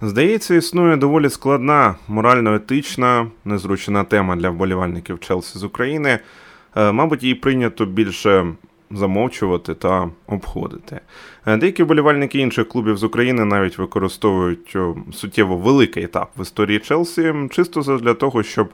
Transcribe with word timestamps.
Здається, 0.00 0.54
існує 0.54 0.96
доволі 0.96 1.30
складна, 1.30 1.94
морально-етична, 2.08 3.26
незручна 3.44 4.04
тема 4.04 4.36
для 4.36 4.50
вболівальників 4.50 5.20
Челсі 5.20 5.58
з 5.58 5.64
України. 5.64 6.18
Е, 6.76 6.92
мабуть, 6.92 7.22
її 7.22 7.34
прийнято 7.34 7.86
більше 7.86 8.46
замовчувати 8.90 9.74
та 9.74 10.10
обходити. 10.26 11.00
Е, 11.46 11.56
деякі 11.56 11.82
вболівальники 11.82 12.38
інших 12.38 12.68
клубів 12.68 12.96
з 12.96 13.04
України 13.04 13.44
навіть 13.44 13.78
використовують 13.78 14.76
суттєво 15.12 15.56
великий 15.56 16.04
етап 16.04 16.30
в 16.36 16.42
історії 16.42 16.78
Челсі, 16.78 17.34
чисто 17.50 17.98
для 17.98 18.14
того, 18.14 18.42
щоб 18.42 18.68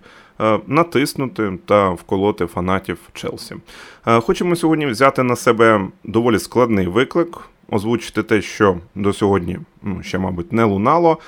натиснути 0.67 1.59
та 1.67 1.91
вколоти 1.91 2.47
фанатів 2.47 2.99
Челсі. 3.13 3.57
Хочемо 4.05 4.57
сьогодні 4.57 4.87
взяти 4.87 5.23
на 5.23 5.37
себе 5.37 5.89
доволі 6.05 6.39
складний 6.39 6.87
виклик 6.87 7.39
озвучити 7.73 8.23
те, 8.23 8.43
що 8.43 8.77
до 8.95 9.13
сьогодні 9.13 9.59
ну, 9.83 10.03
ще, 10.03 10.19
мабуть, 10.19 10.53
не 10.53 10.65
лунало. 10.65 11.19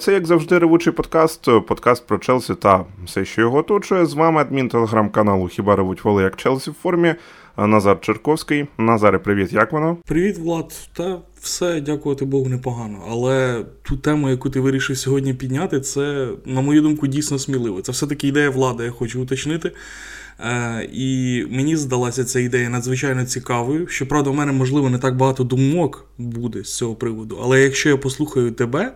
Це, 0.00 0.12
як 0.12 0.26
завжди, 0.26 0.58
ревучий 0.58 0.92
подкаст, 0.92 1.44
подкаст 1.66 2.06
про 2.06 2.18
Челсі 2.18 2.54
та 2.54 2.84
все, 3.04 3.24
що 3.24 3.40
його 3.40 3.58
оточує. 3.58 4.06
З 4.06 4.14
вами 4.14 4.40
адмін 4.40 4.68
телеграм-каналу 4.68 5.48
Хіба 5.48 5.76
ревуть 5.76 6.04
воли 6.04 6.22
як 6.22 6.36
Челсі 6.36 6.70
в 6.70 6.74
формі. 6.74 7.14
Назар 7.56 8.00
Черковський. 8.00 8.66
Назаре, 8.78 9.18
привіт, 9.18 9.52
як 9.52 9.72
воно? 9.72 9.96
Привіт, 10.06 10.38
Влад. 10.38 10.74
Та 10.92 11.18
все, 11.40 11.80
дякувати 11.80 12.24
Богу, 12.24 12.48
непогано. 12.48 12.98
Але 13.10 13.64
ту 13.82 13.96
тему, 13.96 14.30
яку 14.30 14.50
ти 14.50 14.60
вирішив 14.60 14.98
сьогодні 14.98 15.34
підняти, 15.34 15.80
це, 15.80 16.28
на 16.44 16.60
мою 16.60 16.80
думку, 16.82 17.06
дійсно 17.06 17.38
сміливо. 17.38 17.82
Це 17.82 17.92
все-таки 17.92 18.28
ідея 18.28 18.50
влади, 18.50 18.84
я 18.84 18.90
хочу 18.90 19.22
уточнити. 19.22 19.72
Е, 20.40 20.88
І 20.92 21.46
мені 21.50 21.76
здалася 21.76 22.24
ця 22.24 22.40
ідея 22.40 22.68
надзвичайно 22.68 23.24
цікавою. 23.24 23.86
Щоправда, 23.86 24.30
у 24.30 24.34
мене, 24.34 24.52
можливо, 24.52 24.90
не 24.90 24.98
так 24.98 25.16
багато 25.16 25.44
думок 25.44 26.06
буде 26.18 26.64
з 26.64 26.76
цього 26.76 26.94
приводу. 26.94 27.38
Але 27.42 27.60
якщо 27.62 27.88
я 27.88 27.96
послухаю 27.96 28.50
тебе, 28.52 28.92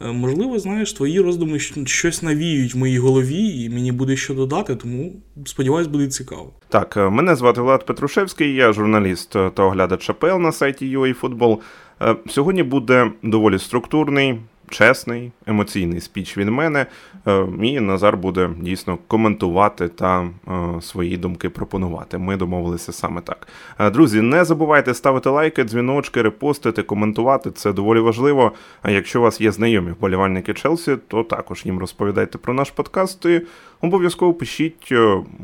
можливо, 0.00 0.58
знаєш, 0.58 0.92
твої 0.92 1.20
роздуми 1.20 1.58
щось 1.84 2.22
навіють 2.22 2.74
в 2.74 2.78
моїй 2.78 2.98
голові, 2.98 3.62
і 3.64 3.70
мені 3.70 3.92
буде 3.92 4.16
що 4.16 4.34
додати, 4.34 4.76
тому 4.76 5.12
сподіваюсь, 5.44 5.88
буде 5.88 6.06
цікаво. 6.06 6.52
Так, 6.68 6.96
е, 6.96 7.10
мене 7.10 7.36
звати 7.36 7.60
Влад 7.60 7.86
Петрушевський, 7.86 8.54
я 8.54 8.72
журналіст 8.72 9.30
та 9.30 9.62
оглядач 9.62 10.10
АПЛ 10.10 10.26
на 10.26 10.52
сайті 10.52 10.98
UAFootball. 10.98 11.58
Е, 12.02 12.16
сьогодні 12.28 12.62
буде 12.62 13.12
доволі 13.22 13.58
структурний 13.58 14.38
чесний, 14.68 15.32
емоційний 15.46 16.00
спіч 16.00 16.38
від 16.38 16.48
мене. 16.48 16.86
Е, 17.26 17.46
і 17.62 17.80
Назар 17.80 18.16
буде 18.16 18.50
дійсно 18.60 18.98
коментувати 19.06 19.88
та 19.88 20.22
е, 20.22 20.80
свої 20.80 21.16
думки 21.16 21.48
пропонувати. 21.48 22.18
Ми 22.18 22.36
домовилися 22.36 22.92
саме 22.92 23.20
так. 23.20 23.48
Е, 23.78 23.90
друзі, 23.90 24.20
не 24.20 24.44
забувайте 24.44 24.94
ставити 24.94 25.28
лайки, 25.28 25.64
дзвіночки, 25.64 26.22
репостити, 26.22 26.82
коментувати. 26.82 27.50
Це 27.50 27.72
доволі 27.72 28.00
важливо. 28.00 28.52
А 28.82 28.90
якщо 28.90 29.20
у 29.20 29.22
вас 29.22 29.40
є 29.40 29.52
знайомі 29.52 29.90
вболівальники 29.90 30.54
Челсі, 30.54 30.96
то 31.08 31.22
також 31.22 31.66
їм 31.66 31.78
розповідайте 31.78 32.38
про 32.38 32.54
наш 32.54 32.70
подкаст. 32.70 33.24
і 33.24 33.42
Обов'язково 33.80 34.34
пишіть, 34.34 34.92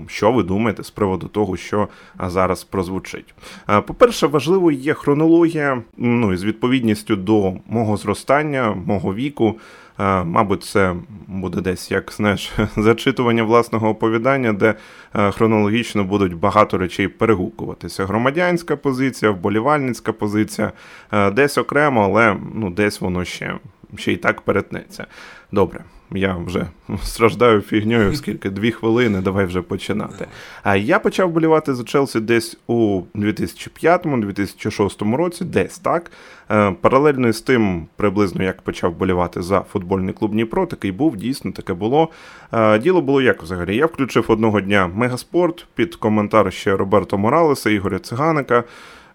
що 0.07 0.33
ви 0.33 0.42
думаєте 0.42 0.83
з 0.83 0.91
приводу 0.91 1.29
того, 1.29 1.57
що 1.57 1.89
зараз 2.27 2.64
прозвучить. 2.64 3.34
По-перше, 3.67 4.27
важливою 4.27 4.77
є 4.77 4.95
хронологія, 4.95 5.83
ну 5.97 6.33
і 6.33 6.36
з 6.36 6.45
відповідністю 6.45 7.17
до 7.17 7.55
мого 7.67 7.97
зростання, 7.97 8.77
мого 8.86 9.12
віку. 9.15 9.59
Е, 10.01 10.25
мабуть, 10.25 10.65
це 10.65 10.97
буде 11.27 11.61
десь 11.61 11.91
як 11.91 12.13
знаєш, 12.13 12.53
зачитування 12.77 13.43
власного 13.43 13.89
оповідання, 13.89 14.53
де 14.53 14.75
е, 15.15 15.31
хронологічно 15.31 16.05
будуть 16.05 16.35
багато 16.35 16.79
речей 16.79 17.09
перегукуватися. 17.09 18.07
Громадянська 18.07 18.77
позиція, 18.77 19.31
вболівальницька 19.31 20.13
позиція, 20.13 20.73
е, 21.13 21.31
десь 21.31 21.59
окремо, 21.59 22.05
але 22.05 22.37
ну, 22.55 22.71
десь 22.71 23.01
воно 23.01 23.25
ще, 23.25 23.55
ще 23.97 24.13
й 24.13 24.17
так 24.17 24.41
перетнеться. 24.41 25.07
Добре 25.53 25.85
я 26.15 26.37
вже 26.37 26.67
страждаю 27.03 27.61
фігньою, 27.61 28.11
оскільки 28.11 28.51
дві 28.51 28.71
хвилини, 28.71 29.21
давай 29.21 29.45
вже 29.45 29.63
починати. 29.63 30.27
А 30.63 30.77
я 30.77 30.99
почав 30.99 31.31
болівати 31.31 31.75
за 31.75 31.85
Челсі 31.85 32.21
десь 32.21 32.57
у 32.67 33.03
2005-2006 33.14 35.17
році, 35.17 35.45
десь 35.45 35.79
так. 35.79 36.11
Е, 36.51 36.75
паралельно 36.81 37.33
з 37.33 37.41
тим, 37.41 37.86
приблизно 37.97 38.45
як 38.45 38.63
почав 38.63 38.97
болівати 38.97 39.42
за 39.42 39.61
футбольний 39.61 40.14
клуб 40.14 40.31
Дніпро, 40.31 40.67
такий 40.67 40.92
був, 40.92 41.17
дійсно 41.17 41.53
таке 41.53 41.75
було. 41.75 42.09
Е, 42.53 42.79
діло 42.79 43.03
було 43.03 43.23
як 43.23 43.42
взагалі. 43.42 43.77
Я 43.77 43.86
включив 43.86 44.25
одного 44.29 44.61
дня 44.61 44.91
Мегаспорт 44.95 45.67
під 45.75 45.97
коментар 45.97 46.53
ще 46.53 46.77
Роберто 46.77 47.19
Моралеса, 47.19 47.70
Ігоря 47.70 47.98
Циганика. 47.98 48.65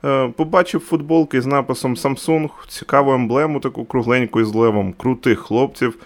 Е, 0.06 0.28
побачив 0.28 0.82
футболки 0.82 1.42
з 1.42 1.46
написом 1.46 1.96
Samsung, 1.96 2.50
цікаву 2.68 3.14
емблему, 3.14 3.60
таку 3.60 3.86
кругленьку 3.86 4.42
із 4.42 4.56
левом, 4.56 4.94
крутих 4.94 5.40
хлопців, 5.40 5.98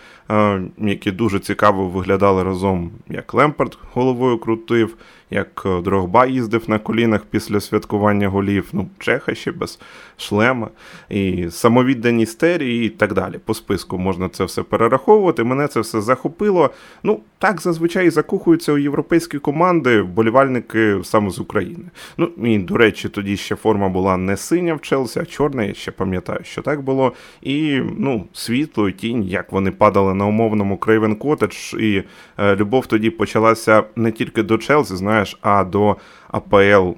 які 0.77 1.11
дуже 1.11 1.39
цікаво 1.39 1.87
виглядали 1.87 2.43
разом, 2.43 2.91
як 3.09 3.33
Лемпард 3.33 3.77
головою 3.93 4.37
крутив, 4.37 4.97
як 5.31 5.63
е, 5.65 5.81
Дрогба 5.81 6.25
їздив 6.25 6.63
на 6.67 6.79
колінах 6.79 7.25
після 7.25 7.59
святкування 7.59 8.27
голів, 8.27 8.69
ну, 8.73 8.89
Чеха 8.99 9.35
ще 9.35 9.51
без 9.51 9.79
шлема, 10.17 10.69
і 11.09 11.47
самовіддані 11.49 12.25
стері, 12.25 12.85
і 12.85 12.89
так 12.89 13.13
далі. 13.13 13.37
По 13.45 13.53
списку 13.53 13.97
можна 13.97 14.29
це 14.29 14.43
все 14.43 14.63
перераховувати. 14.63 15.43
Мене 15.43 15.67
це 15.67 15.79
все 15.79 16.01
захопило. 16.01 16.69
Ну, 17.03 17.19
так 17.37 17.61
зазвичай 17.61 18.09
закухуються 18.09 18.73
у 18.73 18.77
європейські 18.77 19.39
команди, 19.39 20.01
вболівальники 20.01 20.97
саме 21.03 21.29
з 21.29 21.39
України. 21.39 21.85
Ну, 22.17 22.29
і, 22.43 22.57
до 22.57 22.77
речі, 22.77 23.09
тоді 23.09 23.37
ще 23.37 23.55
форма 23.55 23.89
була 23.89 24.17
не 24.17 24.37
синя 24.37 24.73
в 24.73 24.81
Челсі, 24.81 25.19
а 25.19 25.25
чорна, 25.25 25.63
я 25.63 25.73
ще 25.73 25.91
пам'ятаю, 25.91 26.39
що 26.43 26.61
так 26.61 26.81
було. 26.81 27.13
І 27.41 27.81
ну, 27.97 28.25
світло, 28.33 28.91
тінь, 28.91 29.23
як 29.23 29.51
вони 29.51 29.71
падали 29.71 30.13
на 30.13 30.20
умовному 30.25 30.77
Крейвен 30.77 31.15
Коттедж, 31.15 31.73
і 31.73 32.03
е, 32.37 32.55
любов 32.55 32.85
тоді 32.85 33.09
почалася 33.09 33.83
не 33.95 34.11
тільки 34.11 34.43
до 34.43 34.57
Челсі, 34.57 34.95
знаєш 34.95 35.37
а 35.41 35.63
до 35.63 35.97
АПЛ 36.27 36.89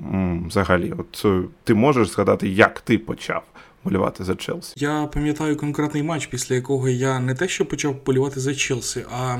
взагалі. 0.48 0.94
От 0.98 1.22
е, 1.26 1.42
ти 1.64 1.74
можеш 1.74 2.08
згадати, 2.08 2.50
як 2.50 2.82
ти 2.82 2.98
почав 2.98 3.44
болівати 3.84 4.24
за 4.24 4.36
Челсі? 4.36 4.74
Я 4.78 5.10
пам'ятаю 5.14 5.58
конкретний 5.58 6.04
матч, 6.04 6.26
після 6.26 6.56
якого 6.56 6.90
я 6.90 7.20
не 7.20 7.36
те, 7.36 7.48
що 7.48 7.66
почав 7.66 8.06
болівати 8.06 8.40
за 8.40 8.56
Челсі, 8.56 9.06
а 9.12 9.38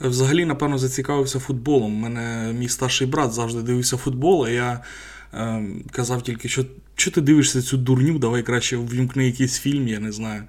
взагалі, 0.00 0.44
напевно, 0.44 0.78
зацікавився 0.78 1.38
футболом. 1.38 1.94
У 1.94 1.98
мене 1.98 2.52
мій 2.58 2.68
старший 2.68 3.06
брат 3.06 3.32
завжди 3.32 3.62
дивився 3.62 3.96
футбол, 3.96 4.44
а 4.44 4.50
я 4.50 4.80
е, 5.34 5.62
казав 5.90 6.22
тільки, 6.22 6.48
що 6.48 6.64
що 6.96 7.10
ти 7.10 7.20
дивишся 7.20 7.62
цю 7.62 7.76
дурню, 7.76 8.18
давай 8.18 8.42
краще 8.42 8.76
ввімкни 8.76 9.26
якийсь 9.26 9.58
фільм, 9.58 9.88
я 9.88 10.00
не 10.00 10.12
знаю. 10.12 10.42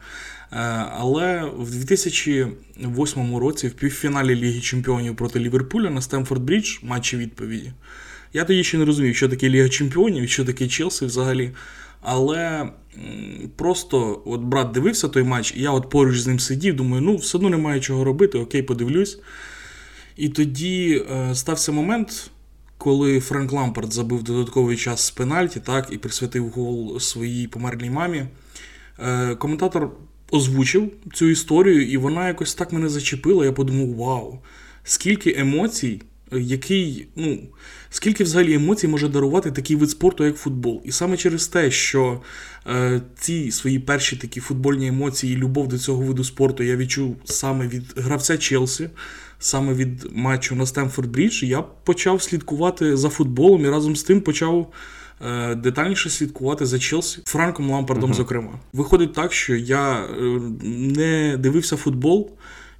Е, 0.51 0.57
але 0.91 1.51
в 1.57 1.71
2008 1.71 3.37
році 3.37 3.67
в 3.67 3.73
півфіналі 3.73 4.35
Ліги 4.35 4.61
Чемпіонів 4.61 5.15
проти 5.15 5.39
Ліверпуля 5.39 5.89
на 5.89 6.01
Стемфорд 6.01 6.41
Брідж 6.41 6.77
матчі 6.83 7.17
відповіді. 7.17 7.71
Я 8.33 8.43
тоді 8.43 8.63
ще 8.63 8.77
не 8.77 8.85
розумів, 8.85 9.15
що 9.15 9.29
таке 9.29 9.49
Ліга 9.49 9.69
Чемпіонів, 9.69 10.29
що 10.29 10.45
таке 10.45 10.67
Челсі 10.67 11.05
взагалі. 11.05 11.51
Але 12.01 12.69
просто 13.55 14.21
от 14.25 14.41
брат 14.41 14.71
дивився 14.71 15.07
той 15.07 15.23
матч, 15.23 15.53
і 15.57 15.61
я 15.61 15.71
от 15.71 15.89
поруч 15.89 16.19
з 16.19 16.27
ним 16.27 16.39
сидів, 16.39 16.75
думаю, 16.75 17.01
ну, 17.01 17.15
все 17.15 17.37
одно 17.37 17.49
немає 17.49 17.79
чого 17.79 18.03
робити, 18.03 18.37
окей, 18.37 18.63
подивлюсь. 18.63 19.19
І 20.17 20.29
тоді 20.29 21.05
е, 21.11 21.35
стався 21.35 21.71
момент, 21.71 22.31
коли 22.77 23.19
Френк 23.19 23.51
Лампард 23.51 23.93
забив 23.93 24.23
додатковий 24.23 24.77
час 24.77 25.05
з 25.05 25.11
пенальті, 25.11 25.59
так, 25.59 25.87
і 25.91 25.97
присвятив 25.97 26.49
гол 26.49 26.99
своїй 26.99 27.47
померлій 27.47 27.89
мамі. 27.89 28.25
Е, 28.99 29.35
коментатор 29.35 29.91
озвучив 30.31 30.91
цю 31.13 31.25
історію, 31.25 31.91
і 31.91 31.97
вона 31.97 32.27
якось 32.27 32.55
так 32.55 32.73
мене 32.73 32.89
зачепила. 32.89 33.45
Я 33.45 33.51
подумав: 33.51 33.95
вау, 33.95 34.39
скільки 34.83 35.35
емоцій, 35.37 36.01
який, 36.31 37.07
ну, 37.15 37.39
скільки 37.89 38.23
взагалі 38.23 38.53
емоцій 38.53 38.87
може 38.87 39.07
дарувати 39.07 39.51
такий 39.51 39.75
вид 39.75 39.89
спорту, 39.89 40.25
як 40.25 40.35
футбол. 40.35 40.81
І 40.85 40.91
саме 40.91 41.17
через 41.17 41.47
те, 41.47 41.71
що 41.71 42.21
е, 42.67 43.01
ці 43.19 43.51
свої 43.51 43.79
перші 43.79 44.15
такі 44.15 44.39
футбольні 44.39 44.87
емоції 44.87 45.33
і 45.33 45.37
любов 45.37 45.67
до 45.67 45.77
цього 45.77 46.01
виду 46.01 46.23
спорту 46.23 46.63
я 46.63 46.75
відчув 46.75 47.15
саме 47.25 47.67
від 47.67 47.83
гравця 47.95 48.37
Челсі. 48.37 48.89
Саме 49.39 49.73
від 49.73 50.07
матчу 50.11 50.55
на 50.55 50.65
Стемфорд 50.65 51.09
Брідж 51.09 51.43
я 51.43 51.61
почав 51.61 52.21
слідкувати 52.21 52.97
за 52.97 53.09
футболом 53.09 53.65
і 53.65 53.69
разом 53.69 53.95
з 53.95 54.03
тим 54.03 54.21
почав 54.21 54.71
Е, 54.71 55.04
детальніше 55.55 56.09
слідкувати 56.09 56.65
за 56.65 56.79
Челсі 56.79 57.21
Франком 57.25 57.69
Лампардом. 57.69 58.11
Uh-huh. 58.11 58.15
Зокрема, 58.15 58.51
виходить 58.73 59.13
так, 59.13 59.33
що 59.33 59.55
я 59.55 59.93
е, 59.93 60.39
не 60.63 61.37
дивився 61.37 61.77
футбол. 61.77 62.31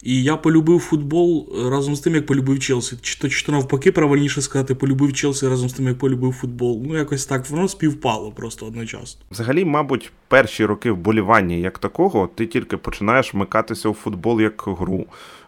І 0.06 0.24
я 0.24 0.38
полюбив 0.38 0.80
футбол 0.80 1.50
разом 1.72 1.96
з 1.96 2.00
тим, 2.00 2.16
як 2.16 2.26
полюбив 2.26 2.60
Челсі. 2.60 2.98
Чи 3.02 3.20
то 3.20 3.30
чи 3.30 3.46
то 3.46 3.52
навпаки, 3.52 3.92
правильніше 3.92 4.42
сказати, 4.42 4.76
полюбив 4.76 5.14
Челсі 5.14 5.48
разом 5.48 5.70
з 5.70 5.74
тим, 5.74 5.88
як 5.88 5.98
полюбив 5.98 6.34
футбол. 6.34 6.84
Ну, 6.88 6.98
якось 6.98 7.26
так 7.26 7.50
воно 7.50 7.68
співпало 7.68 8.32
просто 8.32 8.66
одночасно. 8.66 9.22
Взагалі, 9.32 9.66
мабуть, 9.66 10.12
перші 10.28 10.66
роки 10.66 10.92
вболівання 10.92 11.56
як 11.56 11.78
такого, 11.78 12.30
ти 12.36 12.46
тільки 12.46 12.78
починаєш 12.78 13.34
вмикатися 13.34 13.90
у 13.90 13.94
футбол 13.94 14.42
як 14.42 14.64
гру. 14.68 15.06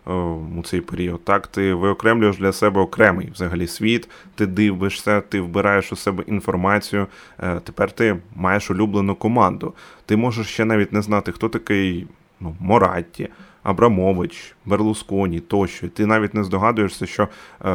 Е, 0.09 0.13
у 0.59 0.63
цей 0.63 0.81
період. 0.81 1.23
Так, 1.23 1.47
ти 1.47 1.73
виокремлюєш 1.73 2.37
для 2.37 2.51
себе 2.51 2.81
окремий 2.81 3.29
взагалі 3.33 3.67
світ, 3.67 4.09
ти 4.35 4.45
дивишся, 4.45 5.21
ти 5.21 5.41
вбираєш 5.41 5.91
у 5.91 5.95
себе 5.95 6.23
інформацію. 6.27 7.07
Е, 7.39 7.59
тепер 7.59 7.91
ти 7.91 8.17
маєш 8.35 8.71
улюблену 8.71 9.15
команду. 9.15 9.73
Ти 10.05 10.17
можеш 10.17 10.47
ще 10.47 10.65
навіть 10.65 10.93
не 10.93 11.01
знати, 11.01 11.31
хто 11.31 11.49
такий 11.49 12.07
ну, 12.39 12.55
Моратті, 12.59 13.29
Абрамович, 13.63 14.55
Берлусконі 14.65 15.39
тощо. 15.39 15.89
Ти 15.89 16.05
навіть 16.05 16.33
не 16.33 16.43
здогадуєшся, 16.43 17.05
що 17.05 17.23
е, 17.23 17.27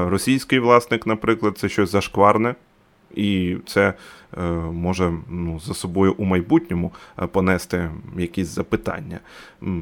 російський 0.09 0.59
власник, 0.59 1.07
наприклад, 1.07 1.59
це 1.59 1.69
щось 1.69 1.91
зашкварне, 1.91 2.55
і 3.15 3.57
це 3.67 3.95
може 4.73 5.13
ну, 5.29 5.61
за 5.61 5.75
собою 5.75 6.15
у 6.19 6.25
майбутньому 6.25 6.93
понести 7.33 7.91
якісь 8.17 8.47
запитання. 8.47 9.21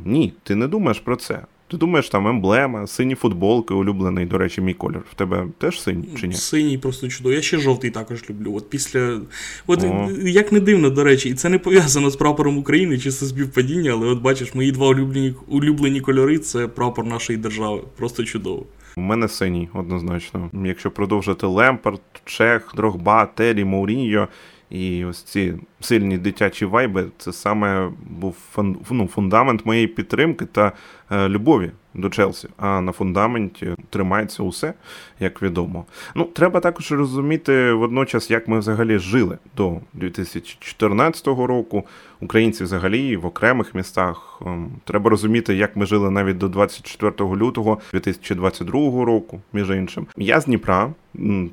Ні, 0.05 0.35
ти 0.43 0.55
не 0.55 0.69
думаєш 0.69 1.01
про 1.01 1.17
це. 1.17 1.43
Ти 1.71 1.77
думаєш, 1.77 2.09
там 2.09 2.27
емблема, 2.27 2.87
сині 2.87 3.15
футболки, 3.15 3.75
улюблений, 3.75 4.27
до 4.27 4.39
речі, 4.39 4.61
мій 4.61 4.75
колір. 4.75 5.03
В 5.11 5.15
тебе 5.15 5.47
теж 5.59 5.81
синій 5.81 6.09
чи 6.21 6.29
ні? 6.29 6.35
Синій 6.35 6.79
просто 6.79 7.09
чудово. 7.09 7.35
Я 7.35 7.43
ще 7.43 7.59
жовтий 7.59 7.91
також 7.91 8.31
люблю. 8.31 8.55
От 8.55 8.71
після. 8.71 9.21
От 9.67 9.85
як 10.23 10.53
не 10.53 10.61
дивно, 10.61 10.91
до 10.91 11.05
речі, 11.05 11.29
і 11.29 11.35
це 11.35 11.49
не 11.49 11.59
пов'язано 11.59 12.11
з 12.11 12.17
прапором 12.17 12.59
України 12.59 12.99
чи 12.99 13.11
це 13.11 13.27
співпадіння, 13.27 13.93
але 13.93 14.07
от 14.07 14.21
бачиш, 14.21 14.55
мої 14.55 14.73
два 14.73 14.89
улюблені 14.89 15.35
улюблені 15.49 16.01
кольори 16.01 16.39
це 16.39 16.69
прапор 16.69 17.07
нашої 17.07 17.39
держави. 17.39 17.81
Просто 17.97 18.25
чудово. 18.25 18.67
У 18.97 19.01
мене 19.01 19.29
синій, 19.29 19.69
однозначно. 19.75 20.51
Якщо 20.65 20.91
продовжити 20.91 21.47
Лемпард, 21.47 22.01
Чех, 22.25 22.73
Дрогба, 22.77 23.27
Террі, 23.27 23.65
Мауріньо 23.65 24.29
і 24.71 25.05
ось 25.05 25.23
ці 25.23 25.55
сильні 25.81 26.19
дитячі 26.19 26.65
вайби, 26.65 27.07
це 27.19 27.33
саме 27.33 27.91
був 28.11 28.37
ну, 28.91 29.07
фундамент 29.07 29.67
моєї 29.67 29.87
підтримки 29.87 30.47
та 30.47 30.73
е, 31.11 31.29
любові 31.29 31.71
до 31.95 32.11
Челсі. 32.11 32.49
А 32.57 32.81
на 32.81 32.93
фундаменті 32.93 33.75
тримається 33.91 34.43
усе, 34.43 34.75
як 35.21 35.43
відомо. 35.43 35.85
Ну, 36.15 36.25
треба 36.25 36.61
також 36.61 36.93
розуміти 36.93 37.73
водночас, 37.73 38.31
як 38.31 38.49
ми 38.49 38.59
взагалі 38.59 38.99
жили 38.99 39.39
до 39.57 39.77
2014 39.95 41.27
року. 41.27 41.85
Українці 42.21 42.65
взагалі 42.65 43.17
в 43.17 43.27
окремих 43.27 43.75
містах. 43.75 44.43
Ем, 44.47 44.71
треба 44.85 45.11
розуміти, 45.11 45.55
як 45.55 45.77
ми 45.77 45.87
жили 45.87 46.11
навіть 46.11 46.39
до 46.39 46.49
24 46.49 47.13
лютого 47.37 47.79
2022 47.93 49.05
року, 49.05 49.41
між 49.53 49.71
іншим. 49.71 50.07
Я 50.17 50.41
з 50.41 50.45
Дніпра, 50.45 50.93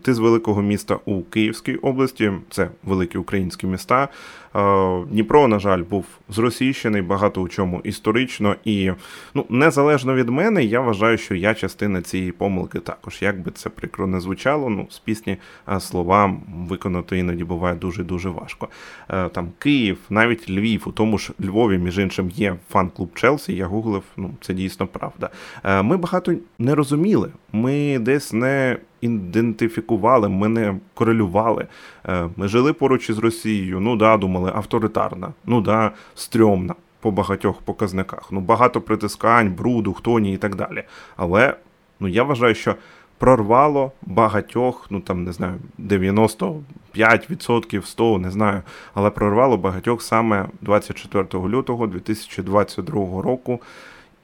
ти 0.02 0.14
з 0.14 0.20
великого 0.20 0.62
міста 0.62 1.00
у 1.06 1.22
Київській 1.22 1.76
області, 1.76 2.32
це 2.50 2.70
великі 2.84 3.18
українські 3.18 3.68
міста. 3.68 4.08
Е, 4.56 5.06
Дніпро, 5.10 5.48
на 5.48 5.60
жаль, 5.60 5.84
був 5.84 6.06
зросійщений 6.30 7.02
багато 7.02 7.42
у 7.42 7.48
чому 7.48 7.82
історично, 7.84 8.56
і 8.66 8.92
ну 9.34 9.46
незалежно 9.50 10.16
від 10.16 10.30
мене, 10.30 10.64
я 10.64 10.82
вважаю, 10.82 11.18
що 11.18 11.36
я 11.36 11.54
частина 11.54 12.02
цієї 12.02 12.32
помилки 12.32 12.80
також. 12.80 13.22
Як 13.22 13.42
би 13.42 13.52
це 13.52 13.70
прикро 13.70 14.08
не 14.08 14.20
звучало, 14.20 14.70
ну 14.70 14.88
з 14.90 15.00
пісні 15.00 15.38
слова 15.80 16.36
виконати 16.70 17.18
іноді 17.18 17.44
буває 17.44 17.76
дуже 17.76 18.04
дуже 18.04 18.30
важко. 18.30 18.68
Е, 19.10 19.30
там 19.30 19.52
Київ, 19.60 19.98
навіть 20.10 20.50
Львів, 20.50 20.84
у 20.86 20.92
тому 20.92 21.18
ж 21.18 21.34
Львові, 21.46 21.78
між 21.78 22.00
іншим, 22.00 22.30
є 22.30 22.56
фан-клуб 22.70 23.10
Челсі. 23.14 23.56
Я 23.56 23.66
гуглив, 23.66 24.04
ну 24.18 24.32
це 24.42 24.54
дійсно 24.54 24.88
правда. 24.88 25.30
Е, 25.64 25.82
ми 25.82 25.98
багато 25.98 26.34
не 26.60 26.76
розуміли. 26.76 27.32
Ми 27.52 28.00
десь 28.00 28.34
не 28.34 28.78
ідентифікували, 29.02 30.30
ми 30.30 30.48
не 30.48 30.76
корелювали. 30.94 31.68
Е, 32.06 32.30
ми 32.36 32.48
жили 32.48 32.74
поруч 32.74 33.10
із 33.10 33.18
Росією. 33.18 33.80
Ну 33.80 33.96
да, 33.96 34.18
думали, 34.18 34.52
авторитарна, 34.56 35.34
ну 35.46 35.62
да, 35.62 35.92
стрьомна 36.16 36.76
по 37.00 37.12
багатьох 37.12 37.62
показниках. 37.62 38.28
Ну, 38.32 38.40
багато 38.40 38.82
притискань, 38.82 39.54
бруду, 39.54 39.94
хтоні 39.94 40.34
і 40.34 40.38
так 40.38 40.56
далі. 40.56 40.84
Але 41.18 41.56
ну 42.00 42.08
я 42.08 42.24
вважаю, 42.24 42.56
що 42.56 42.76
прорвало 43.18 43.92
багатьох, 44.02 44.88
ну 44.90 45.00
там 45.00 45.24
не 45.24 45.32
знаю, 45.32 45.56
95%, 45.80 46.62
100%, 46.96 48.18
не 48.20 48.32
знаю, 48.32 48.62
але 48.94 49.10
прорвало 49.10 49.58
багатьох 49.58 50.02
саме 50.02 50.46
24 50.62 51.48
лютого 51.48 51.88
2022 51.88 53.22
року. 53.22 53.62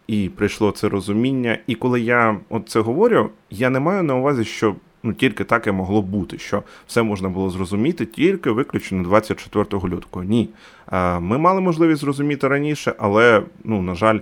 І 0.07 0.29
прийшло 0.29 0.71
це 0.71 0.89
розуміння. 0.89 1.57
І 1.67 1.75
коли 1.75 2.01
я 2.01 2.39
от 2.49 2.69
це 2.69 2.79
говорю, 2.79 3.29
я 3.49 3.69
не 3.69 3.79
маю 3.79 4.03
на 4.03 4.15
увазі, 4.15 4.45
що 4.45 4.75
ну 5.03 5.13
тільки 5.13 5.43
так 5.43 5.67
і 5.67 5.71
могло 5.71 6.01
бути, 6.01 6.37
що 6.37 6.63
все 6.87 7.03
можна 7.03 7.29
було 7.29 7.49
зрозуміти 7.49 8.05
тільки 8.05 8.51
виключно 8.51 9.03
24 9.03 9.65
лютого. 9.73 10.23
Ні. 10.23 10.49
Ми 11.19 11.37
мали 11.37 11.61
можливість 11.61 12.01
зрозуміти 12.01 12.47
раніше, 12.47 12.95
але 12.97 13.43
ну 13.63 13.81
на 13.81 13.95
жаль. 13.95 14.19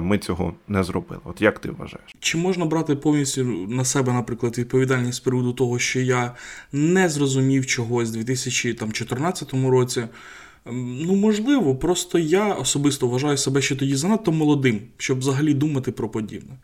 Ми 0.00 0.18
цього 0.18 0.54
не 0.68 0.84
зробили. 0.84 1.20
От 1.24 1.42
як 1.42 1.58
ти 1.58 1.70
вважаєш? 1.70 2.16
Чи 2.18 2.38
можна 2.38 2.64
брати 2.64 2.96
повністю 2.96 3.44
на 3.68 3.84
себе, 3.84 4.12
наприклад, 4.12 4.58
відповідальність 4.58 5.18
з 5.18 5.20
приводу 5.20 5.52
того, 5.52 5.78
що 5.78 6.00
я 6.00 6.34
не 6.72 7.08
зрозумів 7.08 7.66
чогось 7.66 8.10
у 8.10 8.12
2014 8.12 9.54
році? 9.54 10.04
Ем, 10.66 11.02
ну, 11.02 11.14
можливо, 11.14 11.74
просто 11.74 12.18
я 12.18 12.54
особисто 12.54 13.08
вважаю 13.08 13.36
себе 13.36 13.62
ще 13.62 13.76
тоді 13.76 13.96
занадто 13.96 14.32
молодим, 14.32 14.80
щоб 14.96 15.18
взагалі 15.18 15.54
думати 15.54 15.92
про 15.92 16.08
подібне. 16.08 16.58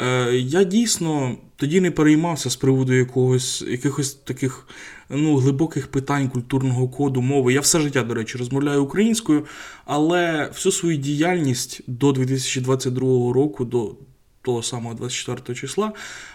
Е, 0.00 0.36
Я 0.36 0.64
дійсно 0.64 1.36
тоді 1.56 1.80
не 1.80 1.90
переймався 1.90 2.50
з 2.50 2.56
приводу 2.56 2.92
якогось, 2.92 3.62
якихось 3.62 4.14
таких 4.14 4.68
ну, 5.10 5.36
глибоких 5.36 5.88
питань 5.88 6.28
культурного 6.28 6.88
коду, 6.88 7.22
мови. 7.22 7.52
Я 7.52 7.60
все 7.60 7.80
життя, 7.80 8.02
до 8.02 8.14
речі, 8.14 8.38
розмовляю 8.38 8.84
українською, 8.84 9.46
але 9.84 10.48
всю 10.48 10.72
свою 10.72 10.96
діяльність 10.96 11.80
до 11.86 12.12
2022 12.12 13.32
року, 13.32 13.64
до 13.64 13.94
того 14.42 14.62
самого 14.62 14.94
24 14.94 15.58
числа, 15.58 15.92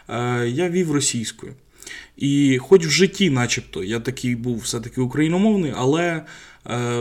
е, 0.10 0.48
я 0.50 0.70
вів 0.70 0.92
російською. 0.92 1.54
І 2.18 2.60
хоч 2.62 2.86
в 2.86 2.90
житті, 2.90 3.30
начебто, 3.30 3.84
я 3.84 4.00
такий 4.00 4.36
був 4.36 4.58
все-таки 4.58 5.02
україномовний, 5.02 5.74
але 5.76 6.04
е, 6.04 6.24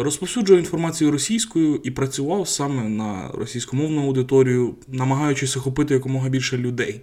розповсюджував 0.03 0.61
інформацію 0.61 1.11
російською 1.11 1.81
і 1.85 1.91
працював 1.91 2.49
саме 2.49 2.89
на 2.89 3.31
російськомовну 3.35 4.03
аудиторію, 4.03 4.75
намагаючись 4.89 5.57
охопити 5.57 5.95
якомога 5.95 6.29
більше 6.29 6.59
людей. 6.59 7.01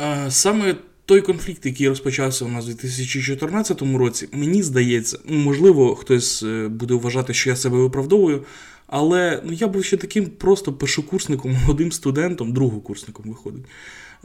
Е, 0.00 0.26
саме 0.30 0.74
той 1.04 1.20
конфлікт, 1.20 1.66
який 1.66 1.88
розпочався 1.88 2.44
у 2.44 2.48
нас 2.48 2.64
у 2.64 2.68
2014 2.68 3.82
році, 3.82 4.28
мені 4.32 4.62
здається, 4.62 5.18
ну, 5.28 5.38
можливо, 5.38 5.96
хтось 5.96 6.42
е, 6.42 6.68
буде 6.68 6.94
вважати, 6.94 7.34
що 7.34 7.50
я 7.50 7.56
себе 7.56 7.78
виправдовую. 7.78 8.44
Але 8.86 9.42
ну, 9.44 9.52
я 9.52 9.68
був 9.68 9.84
ще 9.84 9.96
таким 9.96 10.26
просто 10.26 10.72
першокурсником, 10.72 11.52
молодим 11.52 11.92
студентом, 11.92 12.52
другокурсником 12.52 13.24
виходить. 13.28 13.64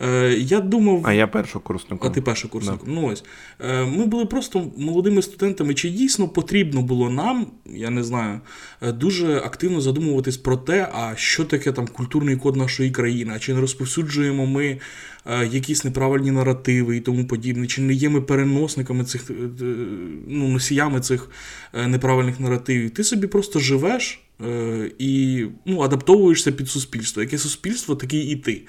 Е, 0.02 0.36
Я 0.40 0.60
думав. 0.60 1.02
А 1.06 1.14
я 1.14 1.28
першокурсником. 1.28 2.08
А 2.08 2.14
ти 2.14 2.22
першокурсником. 2.22 2.86
Да. 2.86 2.92
Ну 2.92 3.08
ось. 3.08 3.24
Е, 3.60 3.86
Ми 3.86 4.06
були 4.06 4.26
просто 4.26 4.72
молодими 4.78 5.22
студентами. 5.22 5.74
Чи 5.74 5.90
дійсно 5.90 6.28
потрібно 6.28 6.82
було 6.82 7.10
нам, 7.10 7.48
я 7.66 7.90
не 7.90 8.04
знаю, 8.04 8.40
е, 8.82 8.92
дуже 8.92 9.38
активно 9.38 9.82
задумуватись 9.82 10.38
про 10.38 10.58
те, 10.58 10.90
а 10.94 11.16
що 11.16 11.46
таке 11.46 11.72
там 11.72 11.88
культурний 11.88 12.36
код 12.36 12.56
нашої 12.56 12.92
країни, 12.92 13.34
а 13.36 13.40
чи 13.40 13.54
не 13.54 13.62
розповсюджуємо 13.62 14.46
ми 14.46 14.78
якісь 15.52 15.84
неправильні 15.84 16.32
наративи 16.32 16.98
і 16.98 17.00
тому 17.00 17.28
подібне, 17.28 17.68
чи 17.68 17.82
не 17.82 17.94
є 17.94 18.10
ми 18.10 18.22
переносниками 18.22 19.04
цих 19.04 19.32
ну, 20.28 20.48
носіями 20.48 21.00
цих 21.00 21.30
неправильних 21.88 22.40
наративів. 22.40 22.90
Ти 22.92 23.04
собі 23.04 23.28
просто 23.28 23.60
живеш. 23.60 24.20
І 25.00 25.46
ну, 25.66 25.82
адаптовуєшся 25.82 26.52
під 26.52 26.70
суспільство. 26.70 27.22
Яке 27.22 27.38
суспільство, 27.38 27.96
такий 27.96 28.22
і 28.22 28.36
ти. 28.36 28.62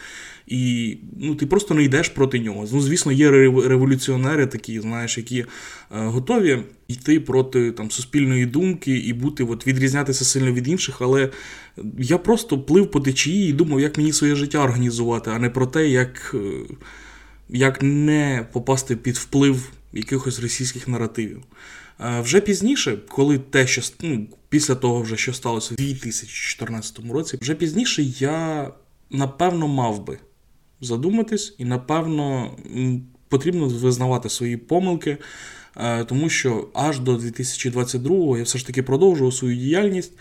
І 0.47 0.97
ну, 1.21 1.35
ти 1.35 1.47
просто 1.47 1.75
не 1.75 1.83
йдеш 1.83 2.09
проти 2.09 2.39
нього. 2.39 2.69
Ну, 2.73 2.81
Звісно, 2.81 3.13
є 3.13 3.31
революціонери 3.69 4.47
такі, 4.47 4.81
знаєш, 4.81 5.19
які 5.19 5.39
е, 5.39 5.47
готові 5.91 6.63
йти 6.89 7.21
проти 7.21 7.73
там, 7.73 7.91
суспільної 7.91 8.47
думки 8.47 8.99
і 8.99 9.13
бути, 9.13 9.45
от, 9.45 9.67
відрізнятися 9.67 10.25
сильно 10.25 10.53
від 10.53 10.69
інших. 10.69 10.97
Але 11.01 11.31
я 11.99 12.19
просто 12.19 12.59
плив 12.59 12.91
по 12.91 13.01
течії 13.01 13.51
і 13.51 13.53
думав, 13.53 13.81
як 13.81 13.99
мені 13.99 14.13
своє 14.13 14.35
життя 14.35 14.59
організувати, 14.59 15.31
а 15.35 15.39
не 15.39 15.51
про 15.51 15.67
те, 15.67 15.89
як, 15.89 16.35
е, 16.35 16.75
як 17.49 17.83
не 17.83 18.47
попасти 18.53 18.97
під 18.97 19.17
вплив 19.17 19.73
якихось 19.93 20.41
російських 20.41 20.89
наративів. 20.89 21.43
Вже 22.21 22.41
пізніше, 22.41 22.99
коли 23.09 23.39
те, 23.39 23.67
що 23.67 23.83
ну, 24.01 24.27
після 24.49 24.75
того, 24.75 25.03
вже 25.03 25.17
що 25.17 25.33
сталося 25.33 25.75
в 25.75 25.77
2014 25.77 26.99
році, 27.11 27.39
вже 27.41 27.55
пізніше 27.55 28.03
я 28.03 28.71
напевно 29.11 29.69
мав 29.69 30.07
би 30.07 30.19
задуматись, 30.81 31.55
і, 31.59 31.65
напевно, 31.65 32.57
потрібно 33.29 33.69
визнавати 33.69 34.29
свої 34.29 34.57
помилки, 34.57 35.19
е, 35.77 36.05
тому 36.05 36.29
що 36.29 36.69
аж 36.75 37.01
до 37.01 37.17
2022-го 37.17 38.39
я 38.39 38.45
все 38.45 38.59
ж 38.59 38.67
таки 38.67 38.83
продовжував 38.83 39.35
свою 39.35 39.57
діяльність, 39.57 40.13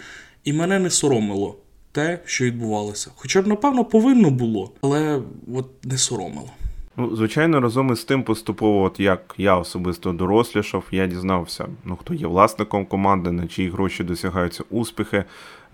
і 0.44 0.54
мене 0.54 0.80
не 0.80 0.90
соромило 0.90 1.58
те, 1.92 2.20
що 2.26 2.46
відбувалося. 2.46 3.12
Хоча 3.16 3.42
б, 3.42 3.48
напевно, 3.48 3.86
повинно 3.86 4.32
було, 4.32 4.72
але 4.82 5.22
от 5.54 5.86
не 5.86 5.98
соромило. 5.98 6.50
Ну, 6.98 7.16
звичайно, 7.16 7.60
разом 7.60 7.92
із 7.92 8.04
тим 8.04 8.24
поступово, 8.24 8.84
от 8.84 9.00
як 9.00 9.36
я 9.38 9.56
особисто 9.56 10.14
дорослішав, 10.14 10.84
я 10.92 11.08
дізнався, 11.08 11.68
ну 11.86 11.96
хто 11.96 12.14
є 12.14 12.28
власником 12.28 12.86
команди, 12.86 13.32
на 13.32 13.48
чиї 13.48 13.70
гроші 13.70 14.04
досягаються 14.04 14.64
успіхи. 14.70 15.24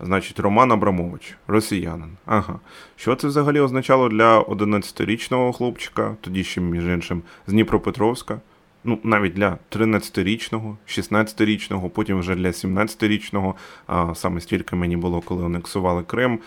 Значить, 0.00 0.40
Роман 0.40 0.72
Абрамович, 0.72 1.36
росіянин. 1.46 2.10
Ага. 2.26 2.60
Що 2.96 3.14
це 3.14 3.26
взагалі 3.28 3.60
означало 3.60 4.08
для 4.08 4.40
11-річного 4.40 5.52
хлопчика, 5.52 6.16
тоді 6.20 6.44
ще, 6.44 6.60
між 6.60 6.84
іншим, 6.84 7.22
з 7.46 7.52
Дніпропетровська? 7.52 8.40
Ну, 8.84 8.98
навіть 9.02 9.34
для 9.34 9.58
13-річного, 9.70 10.76
16-річного, 10.86 11.88
потім 11.88 12.18
вже 12.18 12.34
для 12.34 12.48
17-річного, 12.48 13.54
а 13.86 14.14
саме 14.14 14.40
стільки 14.40 14.76
мені 14.76 14.96
було, 14.96 15.20
коли 15.20 15.44
анексували 15.44 16.02
Крим. 16.02 16.38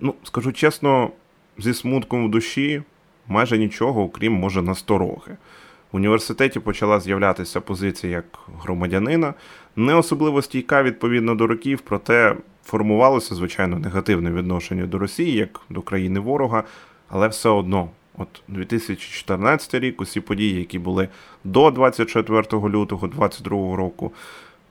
Ну, 0.00 0.14
скажу 0.22 0.52
чесно, 0.52 1.10
зі 1.58 1.74
смутком 1.74 2.26
в 2.26 2.30
душі 2.30 2.82
майже 3.28 3.58
нічого, 3.58 4.02
окрім 4.02 4.32
може 4.32 4.62
настороги. 4.62 5.36
В 5.92 5.96
університеті 5.96 6.60
почала 6.60 7.00
з'являтися 7.00 7.60
позиція 7.60 8.12
як 8.12 8.24
громадянина, 8.62 9.34
не 9.76 9.94
особливо 9.94 10.42
стійка 10.42 10.82
відповідно 10.82 11.34
до 11.34 11.46
років, 11.46 11.80
проте 11.84 12.36
формувалося, 12.64 13.34
звичайно, 13.34 13.78
негативне 13.78 14.30
відношення 14.30 14.86
до 14.86 14.98
Росії 14.98 15.32
як 15.32 15.60
до 15.70 15.82
країни 15.82 16.20
ворога, 16.20 16.64
але 17.08 17.28
все 17.28 17.48
одно. 17.48 17.88
От 18.18 18.42
2014 18.48 19.74
рік, 19.74 20.00
усі 20.00 20.20
події, 20.20 20.58
які 20.58 20.78
були 20.78 21.08
до 21.44 21.70
24 21.70 22.42
лютого 22.52 23.06
2022 23.08 23.76
року, 23.76 24.12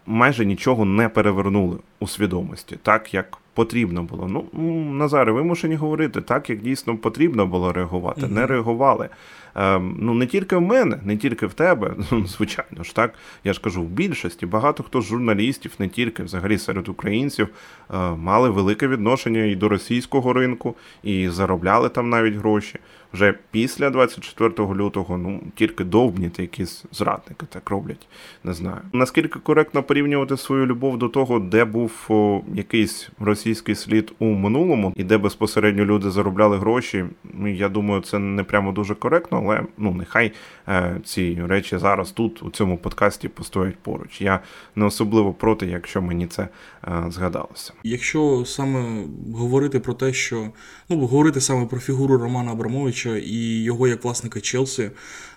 майже 0.06 0.46
нічого 0.46 0.86
не 0.86 1.10
перевернули 1.10 1.78
у 2.00 2.08
свідомості, 2.08 2.78
так 2.84 3.14
як 3.14 3.38
потрібно 3.58 4.04
було. 4.04 4.28
Ну, 4.28 4.46
Назаре, 4.94 5.32
вимушені 5.32 5.76
говорити, 5.76 6.22
так 6.22 6.50
як 6.50 6.62
дійсно 6.62 6.98
потрібно 6.98 7.46
було 7.46 7.74
реагувати, 7.74 8.22
mm-hmm. 8.22 8.32
не 8.32 8.46
реагували. 8.46 9.10
Ем, 9.56 9.96
ну 10.00 10.14
не 10.14 10.26
тільки 10.28 10.56
в 10.56 10.62
мене, 10.62 11.00
не 11.04 11.18
тільки 11.18 11.46
в 11.46 11.54
тебе, 11.54 11.96
ну 12.12 12.28
звичайно 12.28 12.84
ж 12.84 12.96
так. 12.96 13.14
Я 13.44 13.54
ж 13.54 13.62
кажу, 13.62 13.82
в 13.82 13.86
більшості 13.86 14.46
багато 14.46 14.84
хто 14.84 15.02
з 15.02 15.06
журналістів, 15.06 15.72
не 15.80 15.88
тільки 15.88 16.24
взагалі 16.24 16.58
серед 16.58 16.88
українців, 16.88 17.48
е, 17.94 17.98
мали 18.12 18.50
велике 18.50 18.88
відношення 18.88 19.44
і 19.44 19.56
до 19.56 19.70
російського 19.70 20.34
ринку, 20.34 20.76
і 21.04 21.30
заробляли 21.30 21.90
там 21.90 22.10
навіть 22.10 22.36
гроші. 22.36 22.80
Вже 23.14 23.34
після 23.52 23.90
24 23.90 24.74
лютого, 24.74 25.18
ну 25.18 25.42
тільки 25.56 25.84
довбніти 25.84 26.42
якісь 26.42 26.86
зрадники 26.92 27.46
так 27.50 27.70
роблять. 27.70 28.08
Не 28.44 28.54
знаю. 28.54 28.82
Наскільки 28.94 29.40
коректно 29.40 29.84
порівнювати 29.84 30.38
свою 30.38 30.66
любов 30.66 30.98
до 30.98 31.10
того, 31.10 31.40
де 31.40 31.66
був 31.66 31.92
о, 32.10 32.42
якийсь 32.54 33.10
російський 33.20 33.47
слід 33.56 34.14
у 34.20 34.26
минулому, 34.26 34.94
і 34.96 35.04
де 35.04 35.18
безпосередньо 35.18 35.86
люди 35.86 36.12
заробляли 36.12 36.58
гроші. 36.58 37.06
Ну 37.24 37.48
я 37.48 37.70
думаю, 37.70 38.02
це 38.02 38.20
не 38.20 38.44
прямо 38.44 38.72
дуже 38.72 38.96
коректно 38.96 39.38
але 39.48 39.64
ну 39.78 39.94
нехай 39.94 40.32
е, 40.68 41.02
ці 41.04 41.42
речі 41.48 41.78
зараз 41.78 42.12
тут, 42.12 42.44
у 42.44 42.50
цьому 42.50 42.78
подкасті, 42.78 43.28
постоять 43.28 43.78
поруч. 43.78 44.22
Я 44.22 44.40
не 44.76 44.86
особливо 44.86 45.34
проти, 45.34 45.66
якщо 45.66 46.02
мені 46.02 46.28
це 46.28 46.48
е, 46.88 47.06
згадалося. 47.10 47.74
Якщо 47.84 48.44
саме 48.46 49.04
говорити 49.34 49.80
про 49.80 49.94
те, 49.94 50.14
що 50.14 50.50
ну 50.90 51.06
говорити 51.06 51.42
саме 51.42 51.66
про 51.66 51.80
фігуру 51.80 52.18
Романа 52.18 52.52
Абрамовича 52.52 53.18
і 53.18 53.64
його 53.64 53.88
як 53.88 54.04
власника 54.04 54.42
Челсі, 54.42 54.92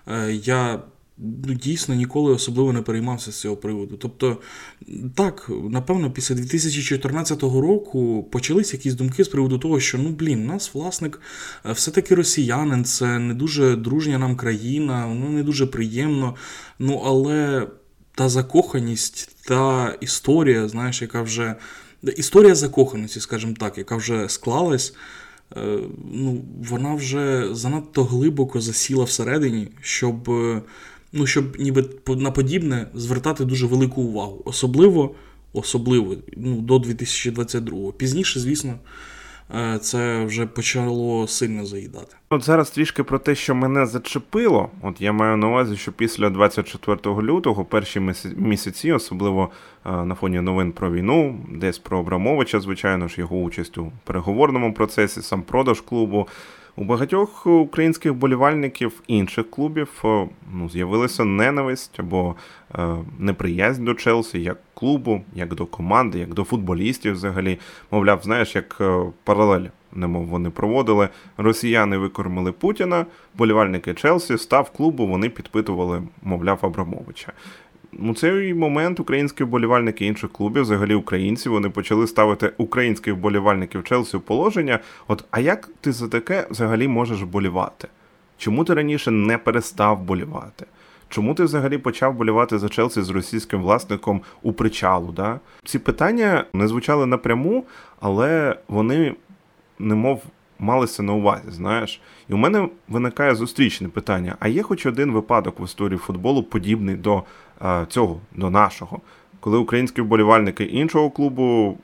е, 0.08 0.32
я 0.32 0.78
дійсно 1.62 1.94
ніколи 1.94 2.32
особливо 2.32 2.72
не 2.72 2.82
переймався 2.82 3.32
з 3.32 3.40
цього 3.40 3.56
приводу. 3.56 3.96
Тобто, 3.96 4.36
так, 5.14 5.50
напевно, 5.70 6.10
після 6.10 6.34
2014 6.34 7.42
року 7.42 8.28
почались 8.32 8.72
якісь 8.72 8.94
думки 8.94 9.24
з 9.24 9.28
приводу 9.28 9.58
того, 9.58 9.80
що 9.80 9.98
ну 9.98 10.08
блін, 10.08 10.46
нас 10.46 10.74
власник 10.74 11.20
е, 11.66 11.72
все-таки 11.72 12.14
росіянин, 12.14 12.84
це 12.84 13.18
не 13.18 13.34
дуже 13.34 13.76
дружня 13.76 14.18
нам 14.18 14.36
країна, 14.36 15.06
ну 15.06 15.30
не 15.30 15.42
дуже 15.42 15.66
приємно. 15.66 16.34
Ну, 16.78 17.02
але 17.04 17.66
та 18.14 18.28
закоханість, 18.28 19.36
та 19.46 19.94
історія, 20.00 20.68
знаєш, 20.68 21.02
яка 21.02 21.22
вже. 21.22 21.56
Історія 22.16 22.54
закоханості, 22.54 23.20
скажімо 23.20 23.54
так, 23.58 23.78
яка 23.78 23.96
вже 23.96 24.28
склалась. 24.28 24.94
Е, 25.56 25.78
ну, 26.12 26.44
Вона 26.68 26.94
вже 26.94 27.54
занадто 27.54 28.04
глибоко 28.04 28.60
засіла 28.60 29.04
всередині, 29.04 29.68
щоб 29.80 30.30
ну, 31.12 31.26
щоб 31.26 31.58
ніби 31.58 31.84
на 32.06 32.30
подібне 32.30 32.86
звертати 32.94 33.44
дуже 33.44 33.66
велику 33.66 34.02
увагу. 34.02 34.42
Особливо 34.44 35.14
особливо 35.52 36.14
ну, 36.36 36.60
до 36.60 36.78
2022 36.78 37.92
Пізніше, 37.92 38.40
звісно, 38.40 38.74
е, 39.54 39.78
це 39.82 40.24
вже 40.24 40.46
почало 40.46 41.26
сильно 41.26 41.66
заїдати. 41.66 42.16
От 42.30 42.44
зараз 42.44 42.70
трішки 42.70 43.02
про 43.02 43.18
те, 43.18 43.34
що 43.34 43.54
мене 43.54 43.86
зачепило. 43.86 44.70
От 44.82 45.00
я 45.00 45.12
маю 45.12 45.36
на 45.36 45.48
увазі, 45.48 45.76
що 45.76 45.92
після 45.92 46.30
24 46.30 47.22
лютого, 47.22 47.64
перші 47.64 48.00
місяці, 48.36 48.92
особливо 48.92 49.50
е, 49.86 50.04
на 50.04 50.14
фоні 50.14 50.40
новин 50.40 50.72
про 50.72 50.92
війну, 50.92 51.46
десь 51.52 51.78
про 51.78 51.98
Абрамовича, 51.98 52.60
звичайно 52.60 53.08
ж, 53.08 53.14
його 53.18 53.36
участь 53.36 53.78
у 53.78 53.92
переговорному 54.04 54.74
процесі, 54.74 55.22
сам 55.22 55.42
продаж 55.42 55.80
клубу. 55.80 56.28
У 56.80 56.84
багатьох 56.84 57.46
українських 57.46 58.14
болівальників 58.14 59.02
інших 59.06 59.50
клубів 59.50 60.02
ну, 60.52 60.68
з'явилася 60.68 61.24
ненависть 61.24 62.00
або 62.00 62.36
е, 62.74 62.96
неприязнь 63.18 63.84
до 63.84 63.94
Челсі 63.94 64.42
як 64.42 64.58
клубу, 64.74 65.20
як 65.34 65.54
до 65.54 65.66
команди, 65.66 66.18
як 66.18 66.34
до 66.34 66.44
футболістів 66.44 67.12
взагалі. 67.12 67.58
Мовляв, 67.90 68.20
знаєш, 68.22 68.54
як 68.54 68.76
е, 68.80 69.02
паралель, 69.24 69.66
немов 69.92 70.26
вони 70.26 70.50
проводили. 70.50 71.08
Росіяни 71.36 71.98
викормили 71.98 72.52
Путіна, 72.52 73.06
болівальники 73.34 73.94
Челсі 73.94 74.38
став 74.38 74.70
клубу, 74.70 75.06
вони 75.06 75.28
підпитували, 75.28 76.02
мовляв, 76.22 76.58
Абрамовича 76.62 77.32
у 77.98 78.14
цей 78.14 78.54
момент 78.54 79.00
українські 79.00 79.44
вболівальники 79.44 80.06
інших 80.06 80.32
клубів, 80.32 80.62
взагалі 80.62 80.94
українці, 80.94 81.48
вони 81.48 81.70
почали 81.70 82.06
ставити 82.06 82.52
українських 82.58 83.14
вболівальників 83.14 83.84
Челсі 83.84 84.16
в 84.16 84.20
положення. 84.20 84.78
От 85.08 85.24
а 85.30 85.40
як 85.40 85.70
ти 85.80 85.92
за 85.92 86.08
таке 86.08 86.46
взагалі 86.50 86.88
можеш 86.88 87.22
болівати? 87.22 87.88
Чому 88.38 88.64
ти 88.64 88.74
раніше 88.74 89.10
не 89.10 89.38
перестав 89.38 90.02
болівати? 90.02 90.66
Чому 91.08 91.34
ти 91.34 91.44
взагалі 91.44 91.78
почав 91.78 92.14
болівати 92.14 92.58
за 92.58 92.68
Челсі 92.68 93.02
з 93.02 93.10
російським 93.10 93.62
власником 93.62 94.20
у 94.42 94.52
причалу? 94.52 95.12
Да? 95.12 95.40
Ці 95.64 95.78
питання 95.78 96.44
не 96.52 96.68
звучали 96.68 97.06
напряму, 97.06 97.64
але 98.00 98.56
вони, 98.68 99.14
немов 99.78 100.22
малися 100.58 101.02
на 101.02 101.12
увазі, 101.12 101.50
знаєш. 101.50 102.00
І 102.28 102.32
у 102.32 102.36
мене 102.36 102.68
виникає 102.88 103.34
зустрічне 103.34 103.88
питання: 103.88 104.36
а 104.40 104.48
є 104.48 104.62
хоч 104.62 104.86
один 104.86 105.12
випадок 105.12 105.60
в 105.60 105.64
історії 105.64 105.98
футболу, 105.98 106.42
подібний 106.42 106.94
до 106.94 107.22
цього, 107.88 108.20
до 108.32 108.50
нашого, 108.50 109.00
коли 109.40 109.58
українські 109.58 110.00
вболівальники 110.00 110.64
іншого 110.64 111.10
клубу. 111.10 111.78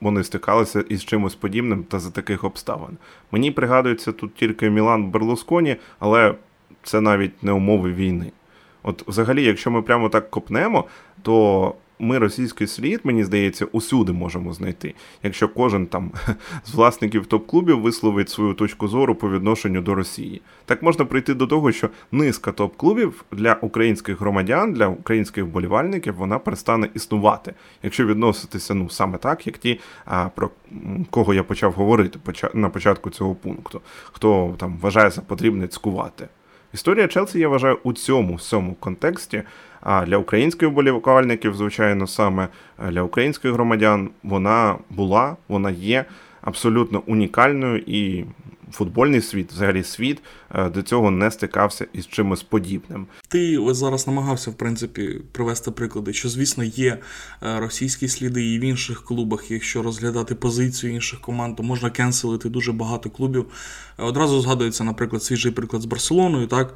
Вони 0.00 0.24
стикалися 0.24 0.80
із 0.80 1.04
чимось 1.04 1.34
подібним 1.34 1.84
та 1.84 1.98
за 1.98 2.10
таких 2.10 2.44
обставин. 2.44 2.96
Мені 3.30 3.50
пригадується 3.50 4.12
тут 4.12 4.34
тільки 4.34 4.70
Мілан 4.70 5.10
Берлусконі, 5.10 5.76
але 5.98 6.34
це 6.82 7.00
навіть 7.00 7.42
не 7.42 7.52
умови 7.52 7.92
війни. 7.92 8.32
От, 8.82 9.08
взагалі, 9.08 9.44
якщо 9.44 9.70
ми 9.70 9.82
прямо 9.82 10.08
так 10.08 10.30
копнемо, 10.30 10.84
то 11.22 11.74
ми 12.00 12.18
російський 12.18 12.66
слід, 12.66 13.00
мені 13.04 13.24
здається, 13.24 13.64
усюди 13.64 14.12
можемо 14.12 14.52
знайти. 14.52 14.94
Якщо 15.22 15.48
кожен 15.48 15.86
там 15.86 16.10
з 16.64 16.74
власників 16.74 17.26
топ-клубів 17.26 17.80
висловить 17.80 18.30
свою 18.30 18.54
точку 18.54 18.88
зору 18.88 19.14
по 19.14 19.30
відношенню 19.30 19.80
до 19.80 19.94
Росії, 19.94 20.42
так 20.64 20.82
можна 20.82 21.04
прийти 21.04 21.34
до 21.34 21.46
того, 21.46 21.72
що 21.72 21.88
низка 22.12 22.50
топ-клубів 22.50 23.24
для 23.32 23.54
українських 23.54 24.20
громадян, 24.20 24.72
для 24.72 24.86
українських 24.86 25.44
вболівальників, 25.44 26.14
вона 26.14 26.38
перестане 26.38 26.88
існувати, 26.94 27.54
якщо 27.82 28.06
відноситися 28.06 28.74
ну 28.74 28.90
саме 28.90 29.18
так, 29.18 29.46
як 29.46 29.58
ті, 29.58 29.80
а, 30.04 30.28
про 30.28 30.50
кого 31.10 31.34
я 31.34 31.42
почав 31.42 31.72
говорити 31.72 32.18
на 32.54 32.68
початку 32.68 33.10
цього 33.10 33.34
пункту, 33.34 33.80
хто 34.12 34.54
там 34.58 34.78
вважає 34.82 35.10
за 35.10 35.20
потрібне 35.20 35.68
цькувати. 35.68 36.28
Історія 36.74 37.08
Челсі, 37.08 37.38
я 37.38 37.48
вважаю, 37.48 37.78
у 37.82 37.92
цьому 37.92 38.34
всьому 38.34 38.74
контексті. 38.74 39.42
А 39.80 40.06
для 40.06 40.16
українських 40.16 40.68
вболівальників, 40.68 41.54
звичайно, 41.54 42.06
саме 42.06 42.48
для 42.88 43.02
українських 43.02 43.52
громадян 43.52 44.10
вона 44.22 44.76
була, 44.90 45.36
вона 45.48 45.70
є 45.70 46.04
абсолютно 46.42 47.02
унікальною 47.06 47.78
і. 47.86 48.24
Футбольний 48.72 49.20
світ, 49.20 49.52
взагалі 49.52 49.84
світ 49.84 50.22
е, 50.54 50.70
до 50.70 50.82
цього 50.82 51.10
не 51.10 51.30
стикався 51.30 51.86
із 51.92 52.06
чимось 52.06 52.42
подібним. 52.42 53.06
Ти 53.28 53.58
ось 53.58 53.76
зараз 53.76 54.06
намагався 54.06 54.50
в 54.50 54.54
принципі 54.54 55.20
привести 55.32 55.70
приклади, 55.70 56.12
що 56.12 56.28
звісно 56.28 56.64
є 56.64 56.98
е, 57.42 57.60
російські 57.60 58.08
сліди 58.08 58.44
і 58.44 58.58
в 58.58 58.62
інших 58.62 59.04
клубах. 59.04 59.50
Якщо 59.50 59.82
розглядати 59.82 60.34
позицію 60.34 60.94
інших 60.94 61.20
команд, 61.20 61.56
то 61.56 61.62
можна 61.62 61.90
cancel 61.90 62.29
ити 62.29 62.48
дуже 62.48 62.72
багато 62.72 63.10
клубів. 63.10 63.46
Е, 63.98 64.02
одразу 64.02 64.40
згадується, 64.40 64.84
наприклад, 64.84 65.22
свіжий 65.22 65.52
приклад 65.52 65.82
з 65.82 65.86
Барселоною, 65.86 66.46
так. 66.46 66.74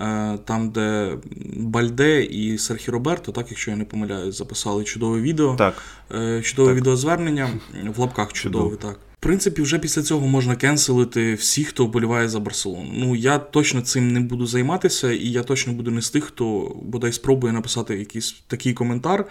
Е, 0.00 0.38
там, 0.44 0.70
де 0.70 1.16
Бальде 1.56 2.22
і 2.22 2.58
Серхі 2.58 2.90
Роберто, 2.90 3.32
так, 3.32 3.46
якщо 3.48 3.70
я 3.70 3.76
не 3.76 3.84
помиляюсь, 3.84 4.38
записали 4.38 4.84
чудове 4.84 5.20
відео. 5.20 5.56
Так. 5.56 5.82
Е, 6.14 6.42
чудове 6.42 6.68
так. 6.68 6.76
відеозвернення 6.76 7.48
в 7.96 7.98
лапках 7.98 8.32
чудове, 8.32 8.64
Чудов. 8.64 8.90
так. 8.90 9.00
В 9.18 9.20
принципі, 9.20 9.62
вже 9.62 9.78
після 9.78 10.02
цього 10.02 10.26
можна 10.26 10.56
cancel 10.56 11.08
ити 11.08 11.34
всіх, 11.34 11.68
хто 11.68 11.86
вболіває 11.86 12.28
за 12.28 12.40
Барселону. 12.40 12.90
Ну, 12.94 13.16
я 13.16 13.38
точно 13.38 13.80
цим 13.80 14.12
не 14.12 14.20
буду 14.20 14.46
займатися, 14.46 15.12
і 15.12 15.26
я 15.26 15.42
точно 15.42 15.72
буду 15.72 15.90
не 15.90 16.02
з 16.02 16.10
тих, 16.10 16.24
хто 16.24 16.76
бодай 16.82 17.12
спробує 17.12 17.52
написати 17.52 17.98
якийсь 17.98 18.42
такий 18.46 18.74
коментар. 18.74 19.24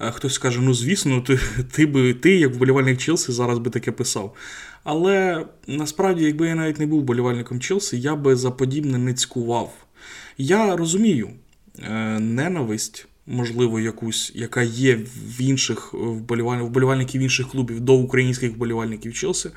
Е, 0.00 0.10
хтось 0.10 0.34
скаже: 0.34 0.60
ну, 0.62 0.74
звісно, 0.74 1.20
ти 1.20 1.40
ти 1.72 1.86
би 1.86 2.14
ти, 2.14 2.36
як 2.36 2.54
вболівальник 2.54 2.98
Челсі, 2.98 3.32
зараз 3.32 3.58
би 3.58 3.70
таке 3.70 3.92
писав. 3.92 4.34
Але 4.84 5.46
насправді, 5.66 6.24
якби 6.24 6.48
я 6.48 6.54
навіть 6.54 6.78
не 6.78 6.86
був 6.86 7.00
вболівальником 7.00 7.60
Челсі, 7.60 8.00
я 8.00 8.16
би 8.16 8.36
за 8.36 8.50
подібне 8.50 8.98
не 8.98 9.14
цькував. 9.14 9.72
Я 10.38 10.76
розумію, 10.76 11.30
е, 11.82 12.20
ненависть, 12.20 13.06
можливо, 13.26 13.80
якусь, 13.80 14.32
яка 14.34 14.62
є 14.62 14.96
в 15.36 15.40
інших 15.40 15.94
вболівальників 15.94 17.20
інших 17.20 17.48
клубів 17.48 17.80
до 17.80 17.94
українських 17.94 18.52
вболівальників 18.52 19.14
Челсі. 19.14 19.50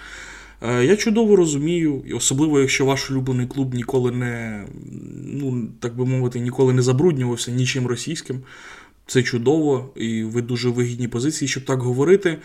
Е, 0.62 0.86
я 0.86 0.95
чудово 0.95 1.36
розумію, 1.36 2.03
і 2.07 2.13
особливо, 2.13 2.60
якщо 2.60 2.86
ваш 2.86 3.12
улюблений 3.12 3.48
клуб 3.48 3.74
ніколи 3.74 4.12
не, 4.12 4.65
ну 5.15 5.67
так 5.79 5.95
би 5.95 6.05
мовити, 6.05 6.39
ніколи 6.39 6.74
не 6.74 6.81
забруднювався 6.81 7.51
нічим 7.51 7.88
російським. 7.88 8.41
Це 9.07 9.24
чудово, 9.24 9.89
і 9.95 10.24
ви 10.24 10.41
дуже 10.41 10.69
вигідні 10.69 11.07
позиції, 11.07 11.48
щоб 11.50 11.65
так 11.65 11.79
говорити. 11.79 12.38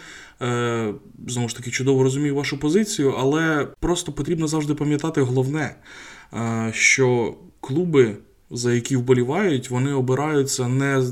Е, 0.43 0.95
Знову 1.27 1.49
ж 1.49 1.57
таки, 1.57 1.71
чудово 1.71 2.03
розумію 2.03 2.35
вашу 2.35 2.59
позицію, 2.59 3.15
але 3.19 3.69
просто 3.81 4.13
потрібно 4.13 4.49
завжди 4.49 4.75
пам'ятати 4.75 5.21
головне, 5.21 5.61
е, 5.61 5.77
що 6.73 7.35
клуби, 7.61 8.17
за 8.51 8.73
які 8.73 8.97
вболівають, 8.97 9.71
вони 9.71 9.93
обираються 9.93 10.69
не 10.69 11.03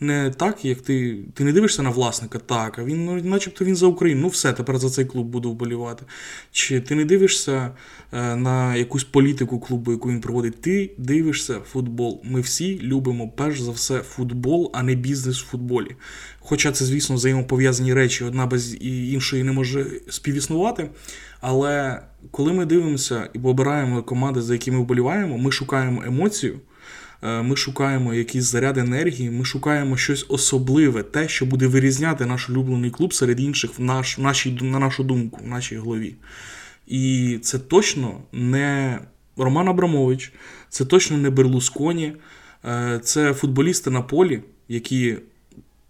не 0.00 0.30
так, 0.30 0.64
як 0.64 0.80
ти 0.80 1.18
ти 1.34 1.44
не 1.44 1.52
дивишся 1.52 1.82
на 1.82 1.90
власника, 1.90 2.38
так, 2.38 2.78
а 2.78 2.84
він, 2.84 3.04
ну, 3.04 3.22
начебто 3.22 3.64
він 3.64 3.76
за 3.76 3.86
Україну. 3.86 4.20
Ну 4.20 4.28
все, 4.28 4.52
тепер 4.52 4.78
за 4.78 4.90
цей 4.90 5.04
клуб 5.04 5.26
буду 5.26 5.50
вболівати. 5.50 6.04
Чи 6.52 6.80
ти 6.80 6.94
не 6.94 7.04
дивишся 7.04 7.70
е, 8.12 8.36
на 8.36 8.76
якусь 8.76 9.04
політику 9.04 9.60
клубу, 9.60 9.92
яку 9.92 10.08
він 10.08 10.20
проводить? 10.20 10.60
Ти 10.60 10.90
дивишся 10.98 11.60
футбол. 11.60 12.20
Ми 12.24 12.40
всі 12.40 12.80
любимо 12.82 13.28
перш 13.28 13.60
за 13.60 13.70
все 13.70 13.98
футбол, 13.98 14.70
а 14.74 14.82
не 14.82 14.94
бізнес 14.94 15.42
в 15.42 15.46
футболі. 15.46 15.96
Хоча 16.40 16.72
це, 16.72 16.84
звісно, 16.84 17.16
взаємопов'язані 17.16 17.94
речі, 17.94 18.24
одна 18.24 18.46
без 18.46 18.76
іншої 18.84 19.44
не 19.44 19.52
може 19.52 19.86
співіснувати. 20.08 20.90
Але 21.40 22.02
коли 22.30 22.52
ми 22.52 22.66
дивимося 22.66 23.28
і 23.32 23.38
обираємо 23.38 24.02
команди, 24.02 24.42
за 24.42 24.52
які 24.52 24.70
ми 24.70 24.78
вболіваємо, 24.78 25.38
ми 25.38 25.52
шукаємо 25.52 26.02
емоцію. 26.06 26.60
Е, 27.22 27.42
ми 27.42 27.56
шукаємо 27.56 28.14
якийсь 28.14 28.44
заряд 28.44 28.78
енергії, 28.78 29.30
ми 29.30 29.44
шукаємо 29.44 29.96
щось 29.96 30.26
особливе, 30.28 31.02
те, 31.02 31.28
що 31.28 31.46
буде 31.46 31.66
вирізняти 31.66 32.26
наш 32.26 32.50
улюблений 32.50 32.90
клуб 32.90 33.14
серед 33.14 33.40
інших 33.40 33.78
в 33.78 33.82
наш, 33.82 34.18
нашій, 34.18 34.58
на 34.62 34.78
нашу 34.78 35.04
думку, 35.04 35.40
в 35.44 35.48
нашій 35.48 35.76
голові. 35.76 36.14
І 36.86 37.38
це 37.42 37.58
точно 37.58 38.20
не 38.32 38.98
Роман 39.36 39.68
Абрамович, 39.68 40.32
це 40.68 40.84
точно 40.84 41.16
не 41.18 41.30
Берлусконі, 41.30 42.12
е, 42.64 43.00
це 43.04 43.34
футболісти 43.34 43.90
на 43.90 44.02
полі, 44.02 44.42
які 44.68 45.16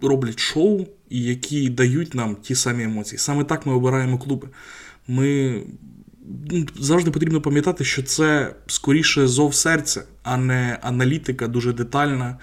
роблять 0.01 0.39
шоу 0.39 0.87
і 1.11 1.23
які 1.23 1.71
дають 1.71 2.15
нам 2.15 2.37
ті 2.37 2.55
самі 2.55 2.85
емоції. 2.85 3.19
Саме 3.19 3.45
так 3.45 3.67
ми 3.67 3.73
обираємо 3.73 4.19
клуби. 4.19 4.49
Ми 5.09 5.61
завжди 6.81 7.11
потрібно 7.11 7.41
пам'ятати, 7.41 7.85
що 7.85 8.03
це 8.03 8.55
скоріше 8.67 9.27
зов 9.27 9.55
серця, 9.55 10.05
а 10.23 10.37
не 10.37 10.79
аналітика 10.83 11.49
дуже 11.49 11.73
детальна 11.73 12.39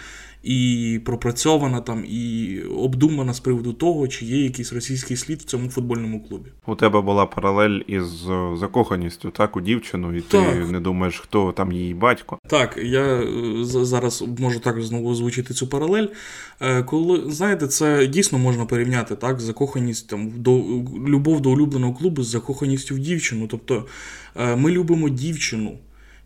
і 0.46 1.00
пропрацьована 1.06 1.82
там, 1.82 2.06
і 2.08 2.60
обдумана 2.78 3.34
з 3.34 3.40
приводу 3.40 3.74
того, 3.74 4.08
чи 4.08 4.25
є 4.25 4.44
якийсь 4.44 4.74
російський 4.74 5.18
слід 5.18 5.42
в 5.42 5.44
цьому 5.44 5.70
футбольному 5.70 6.24
клубі. 6.24 6.50
У 6.68 6.75
тебе 6.75 7.02
була 7.02 7.25
паралель 7.25 7.80
із 7.88 8.30
е, 8.30 8.58
закоханістю, 8.58 9.30
так, 9.30 9.56
у 9.58 9.62
дівчину, 9.62 10.16
і 10.16 10.22
так. 10.22 10.54
ти 10.54 10.60
не 10.72 10.80
думаєш, 10.80 11.20
хто 11.20 11.52
там 11.52 11.72
її 11.72 11.94
батько. 11.94 12.40
Так, 12.48 12.80
я 12.84 13.04
е, 13.04 13.28
зараз 13.64 14.24
можу 14.40 14.60
так 14.60 14.82
знову 14.82 15.10
озвучити 15.10 15.54
цю 15.54 15.68
паралель. 15.68 16.08
Е, 16.62 16.84
коли 16.84 17.24
знаєте, 17.28 17.68
це 17.68 18.08
дійсно 18.08 18.40
можна 18.40 18.66
порівняти 18.66 19.16
так, 19.16 19.40
закоханість 19.40 20.10
там 20.10 20.32
до 20.36 20.52
любов 21.08 21.42
до 21.42 21.52
улюбленого 21.52 21.94
клубу 21.94 22.24
з 22.24 22.28
закоханістю 22.28 22.96
в 22.96 23.00
дівчину. 23.00 23.48
Тобто 23.48 23.86
ми 24.56 24.72
любимо 24.72 25.10
дівчину. 25.10 25.78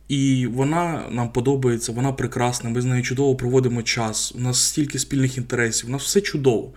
І 0.09 0.47
вона 0.47 1.05
нам 1.11 1.29
подобається, 1.29 1.91
вона 1.91 2.13
прекрасна, 2.13 2.69
ми 2.69 2.81
з 2.81 2.85
нею 2.85 3.03
чудово 3.03 3.35
проводимо 3.35 3.83
час, 3.83 4.33
у 4.35 4.39
нас 4.39 4.63
стільки 4.63 4.99
спільних 4.99 5.37
інтересів, 5.37 5.89
у 5.89 5.91
нас 5.91 6.03
все 6.03 6.21
чудово. 6.21 6.71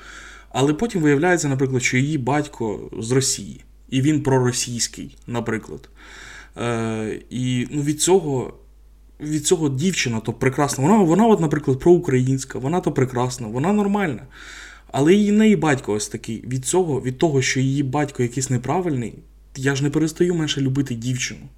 Але 0.48 0.74
потім 0.74 1.02
виявляється, 1.02 1.48
наприклад, 1.48 1.82
що 1.82 1.96
її 1.96 2.18
батько 2.18 2.90
з 2.98 3.10
Росії, 3.10 3.64
і 3.90 4.00
він 4.02 4.22
проросійський, 4.22 5.16
наприклад. 5.26 5.88
Е, 6.56 7.20
І 7.30 7.68
ну, 7.70 7.82
від 7.82 8.02
цього 8.02 8.54
від 9.20 9.46
цього 9.46 9.68
дівчина 9.68 10.20
то 10.20 10.32
прекрасна. 10.32 10.84
Вона, 10.84 10.96
вона 11.02 11.26
от, 11.26 11.40
наприклад, 11.40 11.78
проукраїнська, 11.78 12.58
вона 12.58 12.80
то 12.80 12.92
прекрасна, 12.92 13.46
вона 13.46 13.72
нормальна. 13.72 14.22
Але 14.92 15.14
її 15.14 15.32
неї 15.32 15.56
батько 15.56 15.92
ось 15.92 16.08
такий. 16.08 16.44
Від 16.46 16.64
цього, 16.66 17.00
від 17.00 17.18
того, 17.18 17.42
що 17.42 17.60
її 17.60 17.82
батько 17.82 18.22
якийсь 18.22 18.50
неправильний, 18.50 19.14
я 19.56 19.74
ж 19.74 19.82
не 19.82 19.90
перестаю 19.90 20.34
менше 20.34 20.60
любити 20.60 20.94
дівчину. 20.94 21.48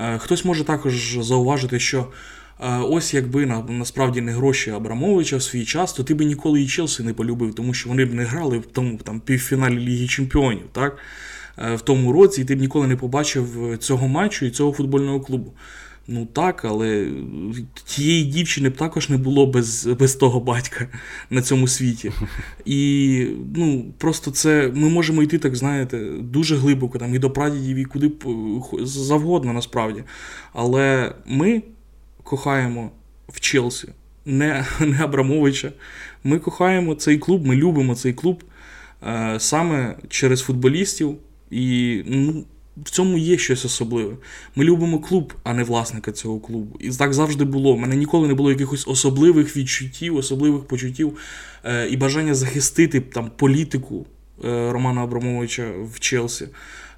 Е, 0.00 0.18
хтось 0.18 0.44
може 0.44 0.64
також 0.64 1.18
зауважити, 1.20 1.80
що 1.80 2.08
е, 2.60 2.78
ось 2.78 3.14
якби 3.14 3.46
насправді 3.68 4.20
не 4.20 4.32
гроші 4.32 4.70
Абрамовича 4.70 5.36
в 5.36 5.42
свій 5.42 5.64
час, 5.64 5.92
то 5.92 6.02
ти 6.02 6.14
би 6.14 6.24
ніколи 6.24 6.62
і 6.62 6.66
Челсі 6.66 7.02
не 7.02 7.14
полюбив, 7.14 7.54
тому 7.54 7.74
що 7.74 7.88
вони 7.88 8.04
б 8.04 8.14
не 8.14 8.24
грали 8.24 8.58
в 8.58 8.66
тому 8.66 8.98
там, 9.04 9.20
півфіналі 9.20 9.78
Ліги 9.78 10.06
Чемпіонів 10.06 10.66
так? 10.72 10.98
Е, 11.58 11.74
в 11.74 11.80
тому 11.80 12.12
році, 12.12 12.40
і 12.40 12.44
ти 12.44 12.54
б 12.54 12.60
ніколи 12.60 12.86
не 12.86 12.96
побачив 12.96 13.76
цього 13.78 14.08
матчу 14.08 14.46
і 14.46 14.50
цього 14.50 14.72
футбольного 14.72 15.20
клубу. 15.20 15.52
Ну 16.08 16.26
так, 16.26 16.64
але 16.64 17.08
тієї 17.84 18.24
дівчини 18.24 18.68
б 18.68 18.76
також 18.76 19.08
не 19.08 19.16
було 19.16 19.46
без 19.46 19.86
без 19.86 20.14
того 20.14 20.40
батька 20.40 20.88
на 21.30 21.42
цьому 21.42 21.68
світі. 21.68 22.12
І 22.64 23.26
ну, 23.54 23.84
просто 23.98 24.30
це 24.30 24.72
ми 24.74 24.88
можемо 24.88 25.22
йти, 25.22 25.38
так 25.38 25.56
знаєте, 25.56 25.98
дуже 26.20 26.56
глибоко 26.56 26.98
там 26.98 27.14
і 27.14 27.18
до 27.18 27.30
прадідів, 27.30 27.76
і 27.76 27.84
куди 27.84 28.08
б 28.08 28.24
завгодно 28.82 29.52
насправді. 29.52 30.04
Але 30.52 31.14
ми 31.26 31.62
кохаємо 32.22 32.90
в 33.28 33.40
Челсі, 33.40 33.88
не 34.24 34.66
не 34.80 35.04
Абрамовича. 35.04 35.72
Ми 36.24 36.38
кохаємо 36.38 36.94
цей 36.94 37.18
клуб, 37.18 37.46
ми 37.46 37.56
любимо 37.56 37.94
цей 37.94 38.12
клуб 38.12 38.44
е, 39.06 39.36
саме 39.40 39.96
через 40.08 40.40
футболістів. 40.40 41.16
І 41.50 42.02
ну, 42.06 42.44
в 42.84 42.90
цьому 42.90 43.18
є 43.18 43.38
щось 43.38 43.64
особливе. 43.64 44.16
Ми 44.56 44.64
любимо 44.64 44.98
клуб, 44.98 45.34
а 45.44 45.54
не 45.54 45.64
власника 45.64 46.12
цього 46.12 46.40
клубу. 46.40 46.76
І 46.80 46.90
так 46.90 47.14
завжди 47.14 47.44
було. 47.44 47.72
У 47.72 47.76
мене 47.76 47.96
ніколи 47.96 48.28
не 48.28 48.34
було 48.34 48.50
якихось 48.50 48.88
особливих 48.88 49.56
відчуттів, 49.56 50.16
особливих 50.16 50.64
почуттів 50.64 51.18
е, 51.64 51.88
і 51.88 51.96
бажання 51.96 52.34
захистити 52.34 53.00
там 53.00 53.30
політику 53.36 54.06
е, 54.44 54.72
Романа 54.72 55.02
Абрамовича 55.02 55.72
в 55.94 56.00
Челсі. 56.00 56.48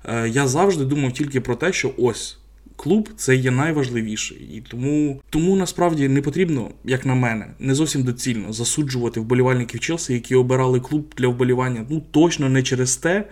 Е, 0.04 0.28
я 0.28 0.48
завжди 0.48 0.84
думав 0.84 1.12
тільки 1.12 1.40
про 1.40 1.56
те, 1.56 1.72
що 1.72 1.94
ось. 1.98 2.38
Клуб 2.76 3.08
це 3.16 3.36
є 3.36 3.50
найважливіше. 3.50 4.34
І 4.34 4.62
тому 4.68 5.20
тому 5.30 5.56
насправді 5.56 6.08
не 6.08 6.22
потрібно, 6.22 6.70
як 6.84 7.06
на 7.06 7.14
мене, 7.14 7.46
не 7.58 7.74
зовсім 7.74 8.02
доцільно 8.02 8.52
засуджувати 8.52 9.20
вболівальників 9.20 9.80
Челсі, 9.80 10.12
які 10.14 10.34
обирали 10.34 10.80
клуб 10.80 11.14
для 11.16 11.28
вболівання. 11.28 11.86
Ну 11.90 12.02
точно 12.10 12.48
не 12.48 12.62
через 12.62 12.96
те, 12.96 13.24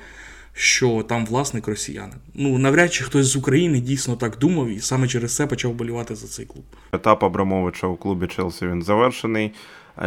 що 0.59 1.05
там 1.09 1.27
власник 1.27 1.69
росіянин. 1.69 2.16
Ну 2.35 2.59
навряд 2.59 2.92
чи 2.92 3.05
хтось 3.05 3.27
з 3.27 3.37
України 3.37 3.81
дійсно 3.81 4.16
так 4.16 4.38
думав 4.38 4.69
і 4.69 4.81
саме 4.81 5.09
через 5.09 5.37
це 5.37 5.47
почав 5.47 5.73
болівати 5.73 6.14
за 6.14 6.27
цей 6.27 6.47
клуб. 6.47 6.64
Етап 6.92 7.25
Абрамовича 7.25 7.87
у 7.87 7.97
клубі 7.97 8.27
Челсі 8.27 8.66
він 8.66 8.83
завершений. 8.83 9.53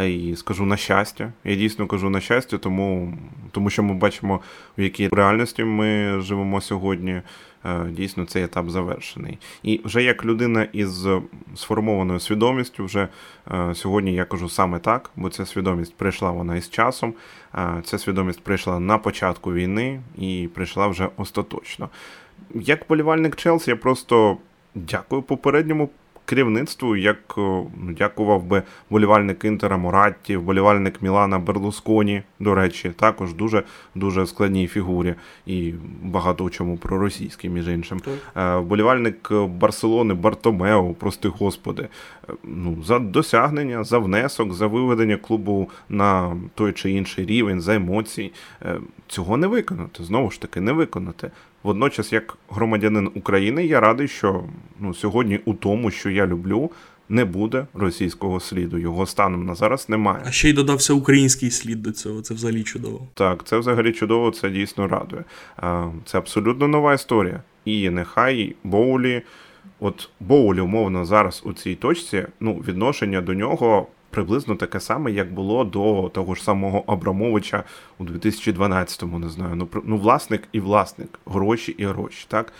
І 0.06 0.36
скажу 0.36 0.64
на 0.64 0.76
щастя. 0.76 1.32
Я 1.44 1.56
дійсно 1.56 1.86
кажу 1.86 2.10
на 2.10 2.20
щастя, 2.20 2.58
тому 2.58 3.18
тому 3.50 3.70
що 3.70 3.82
ми 3.82 3.94
бачимо, 3.94 4.40
в 4.78 4.82
якій 4.82 5.08
реальності 5.08 5.64
ми 5.64 6.20
живемо 6.20 6.60
сьогодні. 6.60 7.22
Е, 7.64 7.84
дійсно 7.90 8.26
цей 8.26 8.44
етап 8.44 8.70
завершений. 8.70 9.38
І 9.62 9.80
вже 9.84 10.02
як 10.02 10.24
людина 10.24 10.68
із 10.72 11.06
сформованою 11.54 12.20
свідомістю, 12.20 12.84
вже 12.84 13.08
е, 13.52 13.74
сьогодні 13.74 14.14
я 14.14 14.24
кажу 14.24 14.48
саме 14.48 14.78
так, 14.78 15.10
бо 15.16 15.30
ця 15.30 15.46
свідомість 15.46 15.94
прийшла 15.94 16.30
вона 16.30 16.56
із 16.56 16.70
часом. 16.70 17.14
Е, 17.54 17.82
ця 17.84 17.98
свідомість 17.98 18.42
прийшла 18.44 18.80
на 18.80 18.98
початку 18.98 19.52
війни 19.52 20.00
і 20.18 20.48
прийшла 20.54 20.86
вже 20.86 21.08
остаточно. 21.16 21.88
Як 22.54 22.84
полівальник 22.84 23.36
Челсі, 23.36 23.70
я 23.70 23.76
просто 23.76 24.36
дякую 24.74 25.22
попередньому 25.22 25.90
керівництву, 26.30 26.96
як 26.96 27.38
дякував 27.88 28.44
би 28.44 28.62
болівальник 28.90 29.44
Інтера 29.44 29.76
Моратті, 29.76 30.36
вболівальник 30.36 31.02
Мілана 31.02 31.38
Берлусконі, 31.38 32.22
до 32.40 32.54
речі, 32.54 32.90
також 32.96 33.34
дуже 33.34 33.62
дуже 33.94 34.26
складній 34.26 34.66
фігурі 34.66 35.14
і 35.46 35.74
багато 36.02 36.44
у 36.44 36.50
чому 36.50 36.76
проросійській, 36.76 37.48
між 37.48 37.68
іншим. 37.68 38.00
Так. 38.00 38.60
Вболівальник 38.60 39.32
Барселони 39.32 40.14
Бартомео, 40.14 40.94
прости 40.94 41.28
господи, 41.28 41.88
ну, 42.44 42.82
за 42.84 42.98
досягнення, 42.98 43.84
за 43.84 43.98
внесок, 43.98 44.52
за 44.52 44.66
виведення 44.66 45.16
клубу 45.16 45.70
на 45.88 46.36
той 46.54 46.72
чи 46.72 46.90
інший 46.90 47.26
рівень, 47.26 47.60
за 47.60 47.74
емоції. 47.74 48.32
Е, 48.62 48.80
цього 49.06 49.36
не 49.36 49.46
виконати. 49.46 50.04
Знову 50.04 50.30
ж 50.30 50.40
таки, 50.40 50.60
не 50.60 50.72
виконати. 50.72 51.30
Водночас, 51.62 52.12
як 52.12 52.38
громадянин 52.48 53.10
України, 53.14 53.66
я 53.66 53.80
радий, 53.80 54.08
що 54.08 54.44
ну, 54.80 54.94
сьогодні 54.94 55.40
у 55.44 55.54
тому, 55.54 55.90
що 55.90 56.10
я 56.10 56.26
люблю, 56.26 56.70
не 57.08 57.24
буде 57.24 57.66
російського 57.74 58.40
сліду. 58.40 58.78
Його 58.78 59.06
станом 59.06 59.46
на 59.46 59.54
зараз 59.54 59.88
немає. 59.88 60.22
А 60.26 60.30
ще 60.30 60.50
й 60.50 60.52
додався 60.52 60.92
український 60.92 61.50
слід 61.50 61.82
до 61.82 61.92
цього. 61.92 62.22
Це 62.22 62.34
взагалі 62.34 62.62
чудово. 62.62 63.06
Так, 63.14 63.44
це 63.44 63.58
взагалі 63.58 63.92
чудово, 63.92 64.30
це 64.30 64.50
дійсно 64.50 64.88
радує. 64.88 65.24
Це 66.04 66.18
абсолютно 66.18 66.68
нова 66.68 66.94
історія. 66.94 67.42
І 67.64 67.90
нехай 67.90 68.56
Боулі 68.64 69.22
От 69.80 70.08
Боуль, 70.20 70.56
умовно, 70.56 71.04
зараз 71.04 71.42
у 71.44 71.52
цій 71.52 71.74
точці, 71.74 72.26
ну, 72.40 72.54
відношення 72.54 73.20
до 73.20 73.34
нього 73.34 73.86
приблизно 74.10 74.56
таке 74.56 74.80
саме, 74.80 75.12
як 75.12 75.34
було 75.34 75.64
до 75.64 76.10
того 76.14 76.34
ж 76.34 76.42
самого 76.42 76.84
Абрамовича 76.86 77.64
у 77.98 78.04
2012-му, 78.04 79.18
не 79.18 79.28
знаю. 79.28 79.54
Ну, 79.54 79.68
ну 79.84 79.96
власник 79.96 80.42
і 80.52 80.60
власник, 80.60 81.18
гроші 81.26 81.72
і 81.72 81.84
гроші. 81.84 82.26
так? 82.28 82.52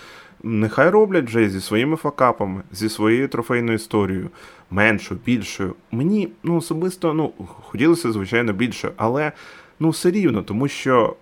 Нехай 0.42 0.90
роблять 0.90 1.24
вже 1.24 1.48
зі 1.48 1.60
своїми 1.60 1.96
факапами, 1.96 2.62
зі 2.72 2.88
своєю 2.88 3.28
трофейною 3.28 3.76
історією, 3.76 4.30
меншою, 4.70 5.20
більшою. 5.26 5.74
Мені 5.92 6.28
ну, 6.42 6.56
особисто 6.56 7.14
ну, 7.14 7.32
хотілося, 7.46 8.12
звичайно, 8.12 8.52
більше, 8.52 8.92
але 8.96 9.32
ну, 9.80 9.90
все 9.90 10.10
рівно, 10.10 10.42
тому 10.42 10.68
що 10.68 11.16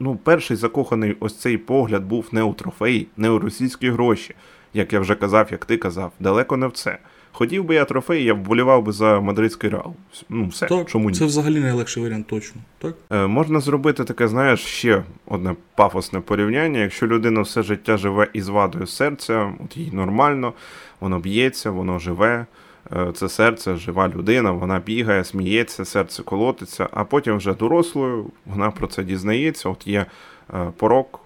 ну, 0.00 0.16
перший 0.16 0.56
закоханий 0.56 1.16
ось 1.20 1.36
цей 1.38 1.58
погляд 1.58 2.04
був 2.04 2.26
не 2.32 2.42
у 2.42 2.54
трофеї, 2.54 3.06
не 3.16 3.30
у 3.30 3.38
російські 3.38 3.90
гроші, 3.90 4.34
як 4.74 4.92
я 4.92 5.00
вже 5.00 5.14
казав, 5.14 5.48
як 5.50 5.64
ти 5.64 5.76
казав, 5.76 6.12
далеко 6.20 6.56
не 6.56 6.66
в 6.66 6.72
це. 6.72 6.98
Хотів 7.36 7.64
би 7.64 7.74
я 7.74 7.84
трофей, 7.84 8.24
я 8.24 8.34
вболівав 8.34 8.82
би 8.82 8.92
за 8.92 9.20
мадридський 9.20 9.70
реал. 9.70 9.94
Ну, 10.28 10.46
все, 10.46 10.66
так, 10.66 10.88
чому 10.88 11.10
ні? 11.10 11.16
Це 11.16 11.24
взагалі 11.24 11.60
найлегший 11.60 12.02
варіант, 12.02 12.26
точно. 12.26 12.60
так? 12.78 12.94
Е, 13.10 13.26
Можна 13.26 13.60
зробити 13.60 14.04
таке, 14.04 14.28
знаєш, 14.28 14.60
ще 14.60 15.02
одне 15.26 15.54
пафосне 15.74 16.20
порівняння. 16.20 16.78
Якщо 16.78 17.06
людина 17.06 17.40
все 17.40 17.62
життя 17.62 17.96
живе 17.96 18.28
із 18.32 18.48
вадою 18.48 18.86
серця, 18.86 19.52
от 19.64 19.76
їй 19.76 19.90
нормально, 19.92 20.52
воно 21.00 21.18
б'ється, 21.18 21.70
воно 21.70 21.98
живе. 21.98 22.46
Е, 22.92 23.12
це 23.14 23.28
серце, 23.28 23.76
жива 23.76 24.08
людина, 24.08 24.50
вона 24.52 24.78
бігає, 24.78 25.24
сміється, 25.24 25.84
серце 25.84 26.22
колотиться, 26.22 26.88
а 26.92 27.04
потім 27.04 27.36
вже 27.36 27.54
дорослою 27.54 28.30
вона 28.46 28.70
про 28.70 28.86
це 28.86 29.02
дізнається. 29.04 29.68
От 29.68 29.86
є 29.86 30.06
е, 30.54 30.72
порок, 30.76 31.20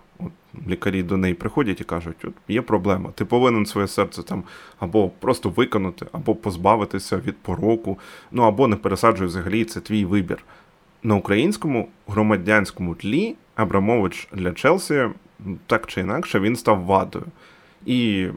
лікарі 0.68 1.02
до 1.02 1.16
неї 1.16 1.34
приходять 1.34 1.80
і 1.80 1.84
кажуть, 1.84 2.24
от 2.24 2.32
є 2.48 2.62
проблема, 2.62 3.10
ти 3.10 3.24
повинен 3.24 3.66
своє 3.66 3.88
серце 3.88 4.22
там 4.22 4.42
або 4.78 5.08
просто 5.08 5.48
виконати, 5.48 6.06
або 6.12 6.34
позбавитися 6.34 7.16
від 7.16 7.36
пороку, 7.36 7.98
ну 8.32 8.42
або 8.42 8.68
не 8.68 8.76
пересаджуй 8.76 9.26
взагалі, 9.26 9.64
це 9.64 9.80
твій 9.80 10.04
вибір. 10.04 10.44
На 11.02 11.14
українському 11.14 11.88
громадянському 12.06 12.94
тлі 12.94 13.34
Абрамович 13.54 14.28
для 14.32 14.52
Челсі 14.52 15.08
так 15.66 15.86
чи 15.86 16.00
інакше 16.00 16.40
він 16.40 16.56
став 16.56 16.84
вадою. 16.84 17.24
І 17.86 18.28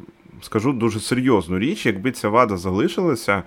скажу 0.42 0.74
дуже 0.74 1.00
серйозну 1.00 1.60
річ, 1.60 1.86
якби 1.86 2.12
ця 2.12 2.30
вада 2.30 2.58
залишилася, 2.58 3.44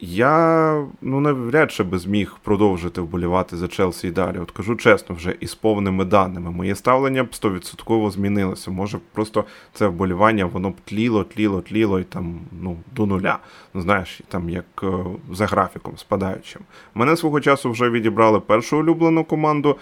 я 0.00 0.86
ну 1.00 1.20
навряд 1.20 1.72
чи 1.72 1.82
би 1.82 1.98
зміг 1.98 2.36
продовжити 2.42 3.00
вболівати 3.00 3.56
за 3.56 3.68
Челсі 3.68 4.08
і 4.08 4.10
далі. 4.10 4.38
От 4.38 4.50
кажу 4.50 4.76
чесно, 4.76 5.14
вже 5.14 5.36
із 5.40 5.54
повними 5.54 6.04
даними. 6.04 6.50
Моє 6.50 6.74
ставлення 6.74 7.24
б 7.24 7.26
100% 7.26 8.10
змінилося. 8.10 8.70
Може, 8.70 8.98
просто 9.12 9.44
це 9.72 9.86
вболівання, 9.86 10.44
воно 10.44 10.70
б 10.70 10.74
тліло, 10.84 11.24
тліло, 11.24 11.60
тліло 11.60 12.00
і 12.00 12.04
там 12.04 12.40
ну, 12.62 12.76
до 12.94 13.06
нуля. 13.06 13.38
Ну, 13.74 13.80
знаєш, 13.80 14.20
там 14.28 14.50
як 14.50 14.64
е, 14.82 14.88
за 15.32 15.46
графіком 15.46 15.96
спадаючим. 15.96 16.62
Мене 16.94 17.16
свого 17.16 17.40
часу 17.40 17.70
вже 17.70 17.90
відібрали 17.90 18.40
першу 18.40 18.78
улюблену 18.78 19.24
команду, 19.24 19.76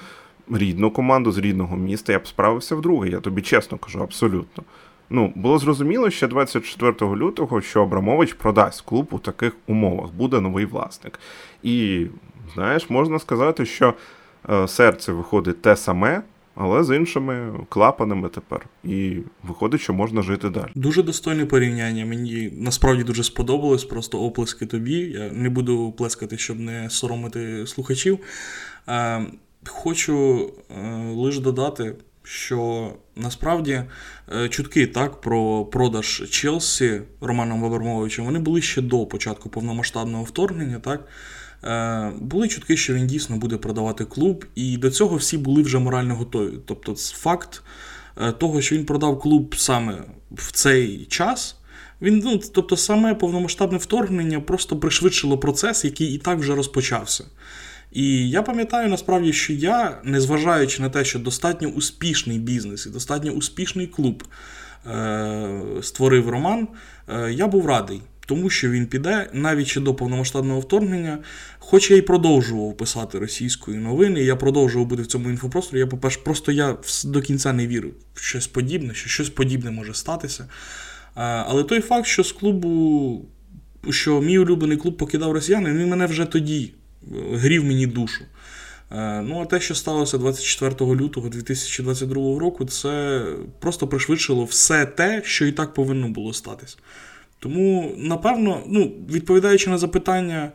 рідну 0.50 0.90
команду 0.90 1.32
з 1.32 1.38
рідного 1.38 1.76
міста. 1.76 2.12
Я 2.12 2.18
б 2.18 2.26
справився 2.26 2.76
в 2.76 2.80
друге, 2.80 3.10
я 3.10 3.20
тобі 3.20 3.42
чесно 3.42 3.78
кажу, 3.78 4.02
абсолютно. 4.02 4.64
Ну, 5.14 5.32
було 5.34 5.58
зрозуміло 5.58 6.10
ще 6.10 6.26
24 6.26 7.16
лютого, 7.16 7.60
що 7.60 7.82
Абрамович 7.82 8.32
продасть 8.32 8.80
клуб 8.80 9.08
у 9.10 9.18
таких 9.18 9.56
умовах, 9.66 10.12
буде 10.12 10.40
новий 10.40 10.64
власник. 10.64 11.20
І, 11.62 12.06
знаєш, 12.54 12.90
можна 12.90 13.18
сказати, 13.18 13.66
що 13.66 13.94
е, 14.50 14.68
серце 14.68 15.12
виходить 15.12 15.62
те 15.62 15.76
саме, 15.76 16.22
але 16.54 16.84
з 16.84 16.96
іншими 16.96 17.52
клапанами 17.68 18.28
тепер. 18.28 18.66
І 18.84 19.16
виходить, 19.42 19.80
що 19.80 19.92
можна 19.92 20.22
жити 20.22 20.50
далі. 20.50 20.70
Дуже 20.74 21.02
достойне 21.02 21.46
порівняння. 21.46 22.06
Мені 22.06 22.52
насправді 22.58 23.04
дуже 23.04 23.24
сподобалось. 23.24 23.84
Просто 23.84 24.20
оплески 24.20 24.66
тобі. 24.66 24.94
Я 24.94 25.30
не 25.32 25.50
буду 25.50 25.92
плескати, 25.92 26.38
щоб 26.38 26.60
не 26.60 26.90
соромити 26.90 27.66
слухачів. 27.66 28.18
Е, 28.88 29.26
Хочу 29.66 30.50
е, 30.70 31.12
лише 31.14 31.40
додати 31.40 31.96
що 32.24 32.92
насправді 33.16 33.82
е, 34.32 34.48
чутки 34.48 34.86
так 34.86 35.20
про 35.20 35.64
продаж 35.64 36.22
Челсі 36.30 37.02
Романом 37.20 37.64
Абрамовичем 37.64 38.24
вони 38.24 38.38
були 38.38 38.62
ще 38.62 38.82
до 38.82 39.06
початку 39.06 39.48
повномасштабного 39.48 40.24
вторгнення. 40.24 40.78
так. 40.78 41.08
Е, 41.64 42.12
були 42.20 42.48
чутки, 42.48 42.76
що 42.76 42.94
він 42.94 43.06
дійсно 43.06 43.36
буде 43.36 43.56
продавати 43.56 44.04
клуб, 44.04 44.44
і 44.54 44.76
до 44.76 44.90
цього 44.90 45.16
всі 45.16 45.38
були 45.38 45.62
вже 45.62 45.78
морально 45.78 46.16
готові. 46.16 46.58
Тобто, 46.66 46.94
факт 46.94 47.62
е, 48.16 48.32
того, 48.32 48.60
що 48.60 48.76
він 48.76 48.86
продав 48.86 49.20
клуб 49.20 49.54
саме 49.56 50.02
в 50.32 50.52
цей 50.52 51.04
час. 51.04 51.56
Він, 52.02 52.18
ну, 52.24 52.38
Тобто, 52.54 52.76
саме 52.76 53.14
повномасштабне 53.14 53.78
вторгнення 53.78 54.40
просто 54.40 54.76
пришвидшило 54.76 55.38
процес, 55.38 55.84
який 55.84 56.14
і 56.14 56.18
так 56.18 56.38
вже 56.38 56.54
розпочався. 56.54 57.24
І 57.94 58.30
я 58.30 58.42
пам'ятаю 58.42 58.88
насправді, 58.88 59.32
що 59.32 59.52
я, 59.52 60.00
незважаючи 60.04 60.82
на 60.82 60.88
те, 60.88 61.04
що 61.04 61.18
достатньо 61.18 61.68
успішний 61.68 62.38
бізнес 62.38 62.86
і 62.86 62.90
достатньо 62.90 63.30
успішний 63.32 63.86
клуб 63.86 64.24
е- 64.86 65.60
створив 65.82 66.28
Роман, 66.28 66.68
е- 67.08 67.32
я 67.32 67.46
був 67.46 67.66
радий. 67.66 68.02
Тому 68.26 68.50
що 68.50 68.70
він 68.70 68.86
піде 68.86 69.30
навіть 69.32 69.66
ще 69.66 69.80
до 69.80 69.94
повномасштабного 69.94 70.60
вторгнення, 70.60 71.18
хоч 71.58 71.90
я 71.90 71.96
й 71.96 72.02
продовжував 72.02 72.76
писати 72.76 73.18
російської 73.18 73.78
новини, 73.78 74.22
я 74.22 74.36
продовжував 74.36 74.88
бути 74.88 75.02
в 75.02 75.06
цьому 75.06 75.30
інфопросторі. 75.30 75.80
Я, 75.80 75.86
по-перше, 75.86 76.20
просто 76.24 76.52
я 76.52 76.76
до 77.04 77.22
кінця 77.22 77.52
не 77.52 77.66
вірив 77.66 77.94
в 78.14 78.20
щось 78.20 78.46
подібне, 78.46 78.94
що 78.94 79.08
щось 79.08 79.28
подібне 79.28 79.70
може 79.70 79.94
статися. 79.94 80.42
Е, 80.42 80.48
але 81.22 81.64
той 81.64 81.80
факт, 81.80 82.06
що 82.06 82.24
з 82.24 82.32
клубу, 82.32 83.24
що 83.90 84.20
мій 84.20 84.38
улюблений 84.38 84.76
клуб 84.76 84.96
покидав 84.96 85.32
росіяни, 85.32 85.72
він 85.72 85.88
мене 85.88 86.06
вже 86.06 86.24
тоді 86.24 86.72
грів 87.32 87.64
мені 87.64 87.86
душу. 87.86 88.24
Е, 88.92 89.22
ну, 89.22 89.40
а 89.42 89.44
те, 89.46 89.60
що 89.60 89.74
сталося 89.74 90.18
24 90.18 90.94
лютого 90.94 91.28
2022 91.28 92.38
року, 92.38 92.64
це 92.64 93.24
просто 93.60 93.88
пришвидшило 93.88 94.44
все 94.44 94.86
те, 94.86 95.22
що 95.24 95.46
і 95.46 95.52
так 95.52 95.74
повинно 95.74 96.08
було 96.08 96.32
статись. 96.32 96.78
Тому, 97.38 97.94
напевно, 97.96 98.62
ну, 98.66 98.92
відповідаючи 99.10 99.70
на 99.70 99.78
запитання 99.78 100.52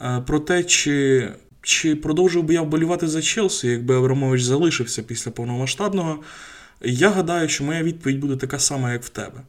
е, 0.00 0.22
про 0.26 0.40
те, 0.40 0.64
чи 0.64 1.28
чи 1.62 1.96
продовжив 1.96 2.42
би 2.42 2.54
я 2.54 2.62
вболівати 2.62 3.08
за 3.08 3.22
Челсі, 3.22 3.68
якби 3.68 3.96
Абрамович 3.96 4.42
залишився 4.42 5.02
після 5.02 5.30
повномасштабного, 5.30 6.18
я 6.84 7.10
гадаю, 7.10 7.48
що 7.48 7.64
моя 7.64 7.82
відповідь 7.82 8.20
буде 8.20 8.36
така 8.36 8.58
сама, 8.58 8.92
як 8.92 9.02
в 9.02 9.08
тебе. 9.08 9.40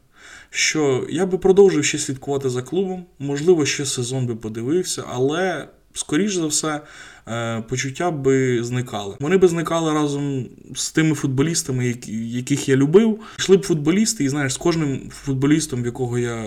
Що 0.50 1.06
я 1.10 1.26
би 1.26 1.38
продовжив 1.38 1.84
ще 1.84 1.98
слідкувати 1.98 2.50
за 2.50 2.62
клубом, 2.62 3.06
можливо, 3.18 3.66
ще 3.66 3.86
сезон 3.86 4.26
би 4.26 4.36
подивився, 4.36 5.04
але 5.08 5.68
скоріш 5.94 6.34
за 6.34 6.46
все, 6.46 6.80
е, 7.28 7.60
почуття 7.68 8.10
би 8.10 8.64
зникали. 8.64 9.16
Вони 9.20 9.36
би 9.36 9.48
зникали 9.48 9.92
разом 9.92 10.46
з 10.74 10.92
тими 10.92 11.14
футболістами, 11.14 11.96
яких 12.08 12.68
я 12.68 12.76
любив. 12.76 13.20
Йшли 13.38 13.56
б 13.56 13.66
футболісти, 13.66 14.24
і 14.24 14.28
знаєш, 14.28 14.52
з 14.52 14.56
кожним 14.56 15.10
футболістом, 15.10 15.84
якого 15.84 16.18
я, 16.18 16.46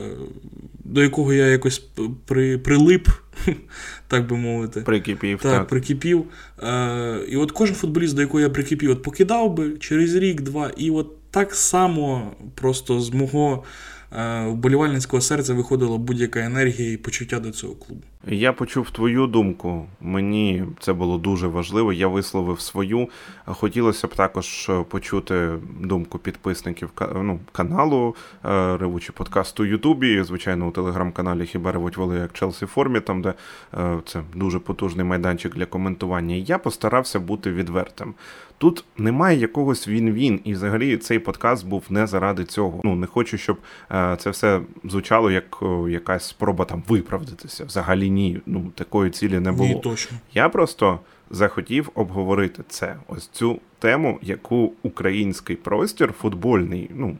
до 0.84 1.04
якого 1.04 1.34
я 1.34 1.46
якось 1.46 1.80
при, 2.26 2.58
прилип, 2.58 3.08
так 4.08 4.28
би 4.28 4.38
мовити. 4.38 4.82
Прикипів. 4.82 5.40
Так, 5.42 5.52
так. 5.52 5.68
прикипів. 5.68 6.24
Е, 6.64 7.20
І 7.30 7.38
от 7.38 7.52
кожен 7.52 7.76
футболіст, 7.76 8.16
до 8.16 8.22
якого 8.22 8.40
я 8.40 8.50
прикипів, 8.50 8.92
от 8.92 9.04
покидав 9.04 9.54
би 9.54 9.78
через 9.78 10.16
рік-два, 10.16 10.72
і 10.78 10.92
от 10.92 11.32
так 11.32 11.56
само 11.56 12.32
просто 12.56 13.00
з 13.00 13.14
мого. 13.14 13.64
Е, 14.18 14.46
вболівальницького 14.46 15.22
серця 15.22 15.54
виходила 15.54 15.98
будь-яка 15.98 16.40
енергія 16.40 16.92
і 16.92 16.98
почуття 16.98 17.40
до 17.40 17.52
цього 17.52 17.76
клубу. 17.76 18.04
Я 18.30 18.54
почув 18.54 18.92
твою 18.92 19.28
думку. 19.28 19.86
Мені 20.02 20.64
це 20.80 20.94
було 20.94 21.18
дуже 21.18 21.48
важливо. 21.48 21.94
Я 21.94 22.08
висловив 22.08 22.60
свою. 22.60 23.10
Хотілося 23.46 24.08
б 24.08 24.16
також 24.16 24.72
почути 24.90 25.52
думку 25.80 26.18
підписників 26.20 26.90
ну, 27.16 27.40
каналу 27.52 28.16
е, 28.46 28.78
Ревучий 28.78 29.16
подкасту 29.16 29.64
у 29.64 29.66
Ютубі. 29.66 30.24
Звичайно, 30.24 30.68
у 30.68 30.72
телеграм-каналі 30.72 31.46
Хіба 31.46 31.72
ревуть 31.72 31.98
воли 31.98 32.18
як 32.18 32.34
Челсі 32.34 32.66
формі, 32.66 33.00
там 33.00 33.22
де 33.22 33.34
е, 33.74 33.98
це 34.06 34.22
дуже 34.36 34.60
потужний 34.60 35.06
майданчик 35.06 35.56
для 35.56 35.66
коментування. 35.66 36.36
Я 36.36 36.58
постарався 36.58 37.20
бути 37.20 37.52
відвертим. 37.52 38.14
Тут 38.58 38.84
немає 38.98 39.38
якогось 39.40 39.88
він-він, 39.88 40.40
і 40.44 40.54
взагалі 40.54 40.98
цей 40.98 41.20
подкаст 41.20 41.68
був 41.68 41.84
не 41.90 42.08
заради 42.08 42.44
цього. 42.44 42.82
Ну 42.84 42.96
не 42.96 43.08
хочу, 43.08 43.38
щоб 43.38 43.58
е, 43.92 44.16
це 44.20 44.30
все 44.30 44.62
звучало 44.84 45.32
як 45.32 45.64
якась 45.90 46.28
спроба 46.28 46.66
там 46.66 46.84
виправдатися. 46.88 47.66
Взагалі 47.66 48.10
ні. 48.18 48.42
Ну 48.46 48.72
такої 48.76 49.12
цілі 49.12 49.40
не 49.40 49.52
було. 49.52 49.70
Ні, 49.70 49.76
точно. 49.76 50.18
Я 50.34 50.50
просто 50.50 51.00
захотів 51.30 51.90
обговорити 51.96 52.64
це. 52.70 52.96
Ось 53.08 53.28
цю 53.28 53.60
тему, 53.80 54.20
яку 54.22 54.74
український 54.84 55.56
простір, 55.56 56.14
футбольний, 56.20 56.90
ну 56.96 57.18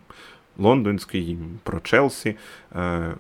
лондонський 0.58 1.38
про 1.64 1.80
Челсі. 1.80 2.36
Е, 2.76 3.16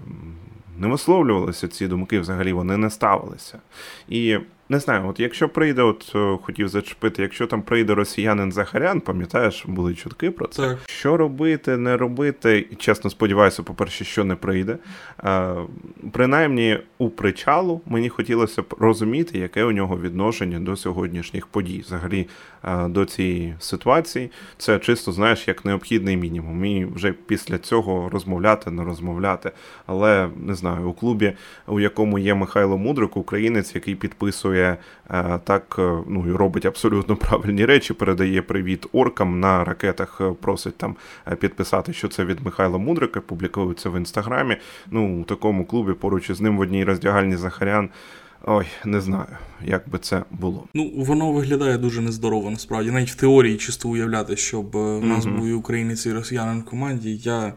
не 0.80 0.88
висловлювалися 0.88 1.68
ці 1.68 1.88
думки, 1.88 2.20
взагалі 2.20 2.54
вони 2.54 2.78
не 2.78 2.90
ставилися. 2.90 3.60
І 4.10 4.38
не 4.70 4.80
знаю, 4.80 5.08
от 5.08 5.20
якщо 5.20 5.50
прийде, 5.50 5.82
от 5.82 6.12
е, 6.16 6.38
хотів 6.44 6.68
зачепити, 6.68 7.22
якщо 7.22 7.48
там 7.48 7.62
прийде 7.62 7.96
росіянин 7.96 8.52
Захарян, 8.52 9.02
пам'ятаєш, 9.02 9.66
були 9.68 9.96
чутки 9.96 10.32
про 10.32 10.48
це. 10.48 10.62
Так. 10.62 10.78
Що 10.86 11.18
робити, 11.18 11.78
не 11.78 11.98
робити, 11.98 12.68
і 12.72 12.76
чесно 12.76 13.10
сподіваюся, 13.10 13.64
по-перше, 13.64 14.06
що 14.06 14.24
не 14.24 14.36
прийде. 14.36 14.78
Е, 15.24 15.56
принаймні, 16.12 16.80
у 16.98 17.10
причалу 17.10 17.82
мені 17.86 18.10
хотілося 18.10 18.62
б 18.62 18.76
розуміти, 18.80 19.38
яке 19.38 19.64
у 19.64 19.72
нього 19.72 19.98
відношення 19.98 20.60
до 20.60 20.76
сьогоднішніх 20.76 21.48
подій, 21.48 21.84
взагалі 21.86 22.28
до 22.90 23.06
цієї 23.06 23.56
ситуації. 23.60 24.32
Це 24.58 24.80
чисто, 24.80 25.12
знаєш, 25.12 25.48
як 25.48 25.66
необхідний 25.66 26.18
мінімум. 26.18 26.66
І 26.66 26.86
вже 26.86 27.12
після 27.12 27.58
цього 27.58 28.10
розмовляти, 28.10 28.72
не 28.72 28.84
розмовляти. 28.84 29.52
Але 29.86 30.30
не 30.36 30.56
знаю, 30.56 30.90
у 30.90 30.94
клубі, 30.94 31.34
у 31.68 31.80
якому 31.80 32.20
є 32.20 32.34
Михайло 32.36 32.78
Мудрик, 32.78 33.18
українець, 33.18 33.76
який 33.76 33.96
підписує 33.96 34.78
е, 35.10 35.40
так, 35.44 35.76
е, 35.80 35.98
ну 36.08 36.28
і 36.28 36.32
робить 36.32 36.66
абсолютно 36.66 37.16
правильні 37.16 37.66
речі, 37.66 37.94
передає 37.94 38.42
привіт 38.42 38.86
оркам 38.92 39.40
на 39.40 39.64
ракетах, 39.64 40.22
е, 40.22 40.34
просить 40.42 40.78
там 40.78 40.96
е, 41.32 41.36
підписати, 41.36 41.94
що 41.94 42.08
це 42.08 42.26
від 42.26 42.46
Михайла 42.46 42.78
Мудрика, 42.78 43.22
публікує 43.22 43.74
це 43.74 43.90
в 43.90 43.98
інстаграмі. 43.98 44.58
Ну, 44.92 45.22
у 45.22 45.24
такому 45.24 45.66
клубі 45.66 45.94
поруч 45.94 46.30
із 46.30 46.42
ним 46.42 46.58
в 46.58 46.60
одній 46.60 46.84
роздягальні 46.84 47.36
Захарян. 47.36 47.90
Ой, 48.46 48.66
не 48.86 49.02
знаю, 49.02 49.38
як 49.66 49.90
би 49.90 50.00
це 50.00 50.24
було. 50.32 50.68
Ну, 50.74 50.92
воно 50.96 51.32
виглядає 51.32 51.78
дуже 51.78 52.02
нездорово, 52.02 52.50
насправді. 52.50 52.92
Навіть 52.92 53.10
в 53.10 53.16
теорії 53.16 53.58
чисто 53.58 53.90
уявляти, 53.90 54.38
щоб 54.38 54.78
е, 54.78 54.98
в 54.98 55.06
нас 55.06 55.26
був 55.26 55.46
і 55.46 55.54
українець, 55.54 56.06
і 56.06 56.14
росіянин 56.14 56.62
в 56.62 56.66
команді. 56.66 57.16
Я, 57.24 57.54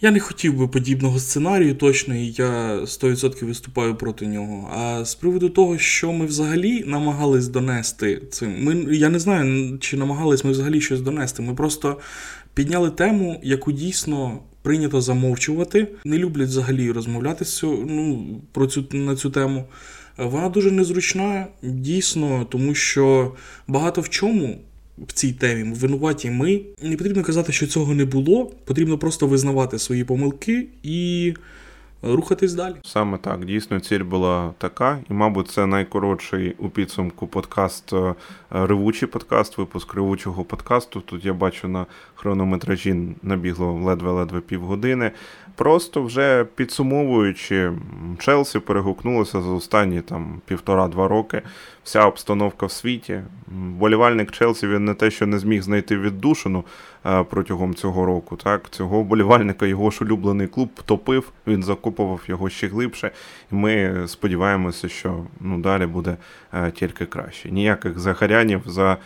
я 0.00 0.10
не 0.10 0.20
хотів 0.20 0.56
би 0.56 0.68
подібного 0.68 1.18
сценарію 1.18 1.74
точно, 1.74 2.14
і 2.14 2.26
я 2.26 2.80
100% 2.80 3.44
виступаю 3.44 3.94
проти 3.94 4.26
нього. 4.26 4.70
А 4.76 5.04
з 5.04 5.14
приводу 5.14 5.48
того, 5.48 5.78
що 5.78 6.12
ми 6.12 6.26
взагалі 6.26 6.84
намагались 6.86 7.48
донести 7.48 8.22
цим, 8.30 8.64
ми, 8.64 8.96
я 8.96 9.08
не 9.08 9.18
знаю, 9.18 9.78
чи 9.78 9.96
намагались 9.96 10.44
ми 10.44 10.50
взагалі 10.50 10.80
щось 10.80 11.00
донести. 11.00 11.42
Ми 11.42 11.54
просто 11.54 11.98
підняли 12.54 12.90
тему, 12.90 13.40
яку 13.42 13.72
дійсно. 13.72 14.38
Прийнято 14.62 15.00
замовчувати, 15.00 15.88
не 16.04 16.18
люблять 16.18 16.48
взагалі 16.48 16.92
розмовляти 16.92 17.44
з 17.44 17.56
цього, 17.56 17.84
ну, 17.88 18.26
про 18.52 18.66
цю, 18.66 18.84
на 18.92 19.16
цю 19.16 19.30
тему. 19.30 19.64
Вона 20.16 20.48
дуже 20.48 20.70
незручна, 20.70 21.46
дійсно, 21.62 22.46
тому 22.50 22.74
що 22.74 23.32
багато 23.66 24.00
в 24.00 24.08
чому 24.08 24.58
в 24.98 25.12
цій 25.12 25.32
темі 25.32 25.72
винуваті 25.72 26.30
ми. 26.30 26.60
Не 26.82 26.96
потрібно 26.96 27.22
казати, 27.22 27.52
що 27.52 27.66
цього 27.66 27.94
не 27.94 28.04
було. 28.04 28.52
Потрібно 28.64 28.98
просто 28.98 29.26
визнавати 29.26 29.78
свої 29.78 30.04
помилки 30.04 30.66
і 30.82 31.34
рухатись 32.02 32.54
далі. 32.54 32.74
Саме 32.82 33.18
так, 33.18 33.44
дійсно, 33.44 33.80
ціль 33.80 34.04
була 34.04 34.54
така, 34.58 34.98
і, 35.10 35.12
мабуть, 35.12 35.48
це 35.48 35.66
найкоротший 35.66 36.54
у 36.58 36.68
підсумку 36.68 37.26
подкаст, 37.26 37.92
е, 37.92 38.14
ревучий 38.50 39.08
подкаст, 39.08 39.58
випуск 39.58 39.94
ревучого 39.94 40.44
подкасту. 40.44 41.00
Тут 41.00 41.24
я 41.24 41.32
бачу 41.32 41.68
на 41.68 41.86
хронометражі 42.14 43.16
набігло 43.22 43.72
ледве-ледве 43.72 44.40
півгодини. 44.40 45.10
Просто 45.54 46.02
вже 46.02 46.44
підсумовуючи, 46.54 47.72
Челсі 48.18 48.58
перегукнулося 48.58 49.42
за 49.42 49.50
останні 49.50 50.00
там 50.00 50.40
півтора-два 50.46 51.08
роки. 51.08 51.42
Вся 51.90 52.06
обстановка 52.06 52.66
в 52.66 52.72
світі. 52.72 53.22
Болівальник 53.48 54.30
Челсі 54.30 54.66
він 54.66 54.84
не 54.84 54.94
те, 54.94 55.10
що 55.10 55.26
не 55.26 55.38
зміг 55.38 55.62
знайти 55.62 55.98
віддушину 55.98 56.64
е, 57.06 57.24
протягом 57.24 57.74
цього 57.74 58.06
року. 58.06 58.36
Так, 58.36 58.70
цього 58.70 59.04
болівальника 59.04 59.66
його 59.66 59.90
ж 59.90 60.04
улюблений 60.04 60.46
клуб 60.46 60.68
топив, 60.84 61.32
він 61.46 61.62
закопував 61.62 62.20
його 62.26 62.50
ще 62.50 62.66
глибше. 62.68 63.10
І 63.52 63.54
ми 63.54 64.02
сподіваємося, 64.06 64.88
що 64.88 65.24
ну 65.40 65.58
далі 65.58 65.86
буде 65.86 66.16
е, 66.54 66.70
тільки 66.70 67.06
краще. 67.06 67.50
Ніяких 67.50 67.98
захарянів 67.98 68.62
за 68.66 68.96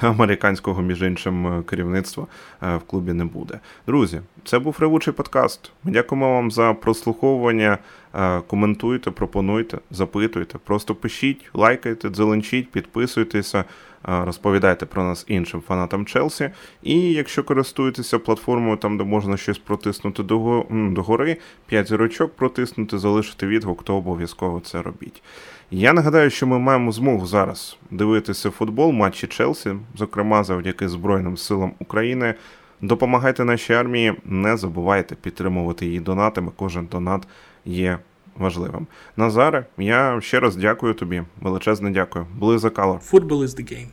американського, 0.00 0.82
між 0.82 1.02
іншим, 1.02 1.46
е, 1.46 1.62
керівництва 1.62 2.26
е, 2.62 2.76
в 2.76 2.80
клубі 2.80 3.12
не 3.12 3.24
буде. 3.24 3.60
Друзі, 3.86 4.20
це 4.44 4.58
був 4.58 4.76
ревучий 4.78 5.12
подкаст. 5.12 5.72
Ми 5.84 5.92
дякуємо 5.92 6.34
вам 6.34 6.50
за 6.50 6.74
прослуховування. 6.74 7.78
Е, 8.14 8.40
Коментуйте, 8.46 9.10
пропонуйте, 9.10 9.78
запитуйте, 9.90 10.58
просто 10.64 10.94
пишіть, 10.94 11.50
лайкайте, 11.54 12.08
дзеленчіть, 12.08 12.70
підписуйтеся, 12.70 13.64
розповідайте 14.02 14.86
про 14.86 15.04
нас 15.04 15.24
іншим 15.28 15.62
фанатам 15.66 16.06
Челсі. 16.06 16.50
І 16.82 17.00
якщо 17.00 17.44
користуєтеся 17.44 18.18
платформою, 18.18 18.76
там 18.76 18.98
де 18.98 19.04
можна 19.04 19.36
щось 19.36 19.58
протиснути 19.58 20.22
догори, 20.70 21.36
5 21.66 21.88
зірочок 21.88 22.36
протиснути, 22.36 22.98
залишити 22.98 23.46
відгук, 23.46 23.82
то 23.82 23.96
обов'язково 23.96 24.60
це 24.60 24.82
робіть. 24.82 25.22
Я 25.70 25.92
нагадаю, 25.92 26.30
що 26.30 26.46
ми 26.46 26.58
маємо 26.58 26.92
змогу 26.92 27.26
зараз 27.26 27.76
дивитися 27.90 28.50
футбол, 28.50 28.92
матчі 28.92 29.26
Челсі, 29.26 29.74
зокрема 29.96 30.44
завдяки 30.44 30.88
Збройним 30.88 31.36
силам 31.36 31.72
України. 31.78 32.34
Допомагайте 32.80 33.44
нашій 33.44 33.72
армії, 33.72 34.14
не 34.24 34.56
забувайте 34.56 35.14
підтримувати 35.14 35.86
її 35.86 36.00
донатами. 36.00 36.52
Кожен 36.56 36.86
донат 36.86 37.28
є 37.64 37.98
важливим. 38.36 38.86
Назаре, 39.16 39.66
я 39.78 40.20
ще 40.20 40.40
раз 40.40 40.56
дякую 40.56 40.94
тобі. 40.94 41.22
Величезне 41.40 41.90
дякую. 41.90 42.26
Були 42.38 42.58
за. 42.58 42.68
Football 42.68 43.42
is 43.42 43.56
the 43.56 43.72
game. 43.72 43.88